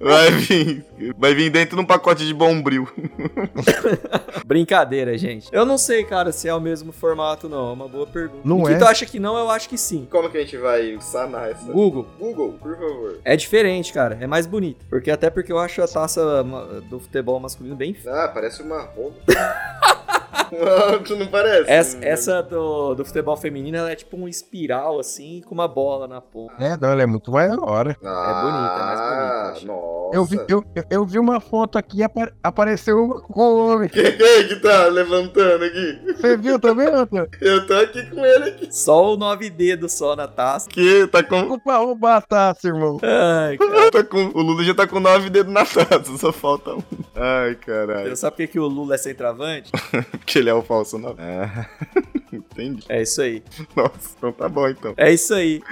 [0.00, 0.84] Vai vir.
[1.18, 2.88] Vai vir dentro de um pacote de bombril.
[4.46, 5.48] Brincadeira, gente.
[5.52, 7.70] Eu não sei, cara, se é o mesmo formato, não.
[7.70, 8.40] É uma boa pergunta.
[8.44, 8.78] Não o que é.
[8.78, 10.06] tu acha que não, eu acho que sim.
[10.10, 11.70] Como que a gente vai sanar essa?
[11.70, 12.06] Google.
[12.18, 13.18] Google, por favor.
[13.24, 14.16] É diferente, cara.
[14.20, 14.86] É mais bonito.
[14.88, 16.44] Porque até porque eu acho a taça
[16.88, 18.24] do futebol masculino bem feia.
[18.24, 19.20] Ah, parece uma roupa.
[20.58, 21.70] não, tu não parece?
[21.70, 26.06] Essa, essa do, do futebol feminino, ela é tipo um espiral, assim, com uma bola
[26.06, 26.54] na ponta.
[26.58, 27.96] É, não, ela é muito mais da hora.
[28.04, 29.66] Ah, bonita, é mais bonita, eu acho.
[29.66, 29.94] Nossa.
[30.16, 33.66] Eu vi, eu, eu, eu vi uma foto aqui e apa- apareceu uma com o
[33.74, 33.88] homem.
[33.90, 36.00] Quem é que tá levantando aqui?
[36.16, 37.28] Você viu também, Antônio?
[37.40, 38.68] Eu tô aqui com ele aqui.
[38.70, 40.68] Só o nove dedos só na taça.
[40.68, 41.52] Que tá com.
[41.52, 42.98] Opa, roubar a taça, irmão.
[43.02, 43.90] Ai, cara.
[43.90, 44.26] Tá com...
[44.34, 46.82] O Lula já tá com nove dedos na taça, só falta um.
[47.16, 48.16] Ai, caralho.
[48.16, 49.70] Sabe por que, que o Lula é centroavante?
[50.12, 51.22] Porque ele é o falso nove.
[51.22, 51.68] Ah,
[52.54, 52.84] entendi.
[52.88, 53.42] É isso aí.
[53.76, 54.94] Nossa, então tá bom então.
[54.96, 55.62] É isso aí.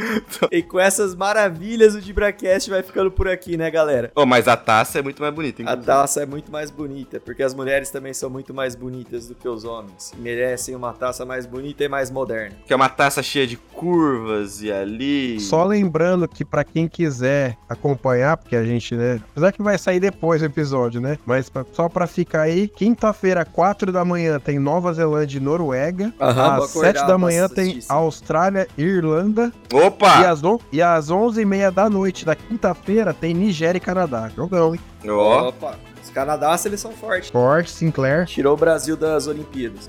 [0.51, 4.11] E com essas maravilhas, o Dibracast vai ficando por aqui, né, galera?
[4.15, 5.87] Ô, mas a taça é muito mais bonita, A inclusive.
[5.87, 9.49] taça é muito mais bonita, porque as mulheres também são muito mais bonitas do que
[9.49, 10.13] os homens.
[10.17, 12.57] E merecem uma taça mais bonita e mais moderna.
[12.67, 15.39] Que é uma taça cheia de curvas e ali.
[15.41, 20.01] Só lembrando que pra quem quiser acompanhar, porque a gente, né, apesar que vai sair
[20.01, 24.59] depois do episódio, né, mas pra- só pra ficar aí, quinta-feira, 4 da manhã tem
[24.59, 27.81] Nova Zelândia e Noruega, Aham, às acordar 7 da manhã tem.
[27.89, 30.29] Austrália e Irlanda, e Opa!
[30.29, 34.31] às, on- e às 11h30 da noite da quinta-feira tem Nigéria e Canadá.
[34.35, 34.81] Jogão, hein?
[35.11, 37.31] Opa, os Canadá, eles são fortes.
[37.31, 38.27] Forte, Sinclair.
[38.27, 39.89] Tirou o Brasil das Olimpíadas.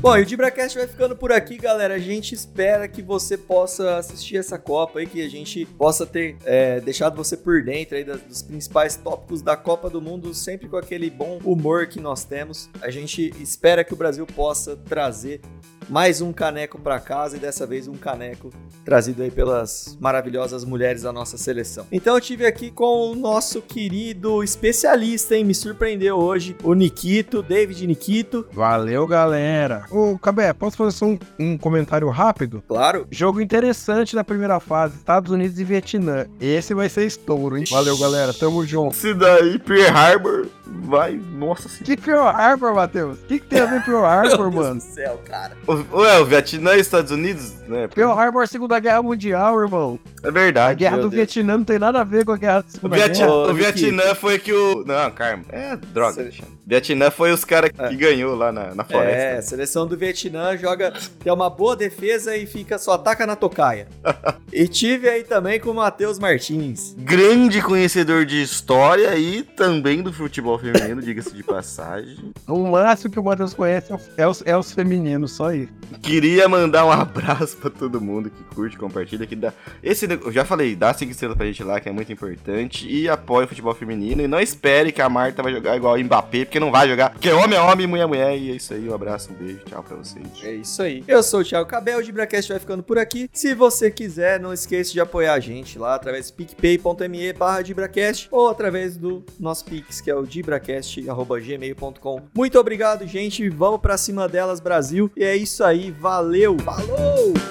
[0.00, 1.94] Bom, e o DibraCast vai ficando por aqui, galera.
[1.94, 6.36] A gente espera que você possa assistir essa Copa aí, que a gente possa ter
[6.42, 10.68] é, deixado você por dentro aí das- dos principais tópicos da Copa do Mundo, sempre
[10.70, 12.70] com aquele bom humor que nós temos.
[12.80, 15.42] A gente espera que o Brasil possa trazer
[15.90, 18.50] mais um caneco para casa e dessa vez um caneco
[18.84, 21.84] trazido aí pelas maravilhosas mulheres da nossa seleção.
[21.90, 25.44] Então eu tive aqui com o nosso querido especialista, hein?
[25.44, 28.46] Me surpreendeu hoje, o Nikito, David Nikito.
[28.52, 29.84] Valeu, galera.
[29.90, 32.62] Ô, Cabé, posso fazer só um, um comentário rápido?
[32.68, 36.26] Claro, Jogo interessante da primeira fase, Estados Unidos e Vietnã.
[36.40, 37.64] Esse vai ser estouro, hein?
[37.68, 38.32] Valeu, galera.
[38.32, 38.94] Tamo junto.
[38.94, 41.14] Se daí Pearl Harbor vai.
[41.16, 41.84] Nossa senhora.
[41.84, 43.18] Que Pearl Harbor, Matheus?
[43.18, 44.74] O que, que tem a ver Pearl Harbor, Meu Deus mano?
[44.76, 45.56] do céu, cara.
[45.92, 47.88] Ué, o Vietnã e Estados Unidos, né?
[47.88, 49.98] Pearl Harbor é a Segunda Guerra Mundial, irmão.
[50.22, 50.78] É A verdade.
[50.80, 51.32] guerra meu do Deus.
[51.32, 53.30] Vietnã não tem nada a ver com a guerra da O, Segunda Viet- Guerra.
[53.30, 53.74] Ô, o Nikito.
[53.78, 54.84] Vietnã foi que o.
[54.84, 55.44] Não, Carmo.
[55.48, 56.50] É droga, Alexandre.
[56.66, 57.94] Vietnã foi os caras que É.
[57.94, 59.16] ganhou lá na, na floresta.
[59.16, 60.92] É, a seleção do Vietnã joga,
[61.22, 63.88] tem uma boa defesa e fica só ataca na tocaia.
[64.52, 66.94] e tive aí também com o Matheus Martins.
[66.98, 72.32] Grande conhecedor de história e também do futebol feminino, diga-se de passagem.
[72.46, 75.72] O máximo que o Matheus conhece é, o- é os, é os femininos, só isso.
[76.02, 79.52] Queria mandar um abraço pra todo mundo que curte, compartilha, que dá.
[79.82, 82.88] Esse, eu já falei, dá 5 estrelas pra gente lá, que é muito importante.
[82.88, 84.22] E apoia o futebol feminino.
[84.22, 87.10] E não espere que a Marta vai jogar igual o Mbappé, porque não vai jogar.
[87.10, 88.38] Porque homem é homem, mulher é mulher.
[88.38, 90.26] E é isso aí, um abraço, um beijo, tchau pra vocês.
[90.42, 91.04] É isso aí.
[91.06, 93.28] Eu sou o Thiago Cabel, o Dibracast vai ficando por aqui.
[93.32, 98.28] Se você quiser, não esqueça de apoiar a gente lá através do picpay.me barra Dibracast
[98.30, 102.22] ou através do nosso Pix, que é o dibracast.gmail.com.
[102.34, 103.48] Muito obrigado, gente.
[103.48, 105.10] Vamos pra cima delas, Brasil.
[105.16, 105.90] E é isso aí.
[105.90, 106.56] Valeu!
[106.58, 107.49] Falou!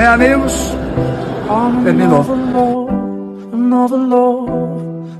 [0.00, 0.54] Meus amigos,
[1.84, 2.88] terminou.
[3.52, 4.48] Another love,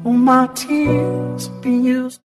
[0.07, 2.23] all my tears being used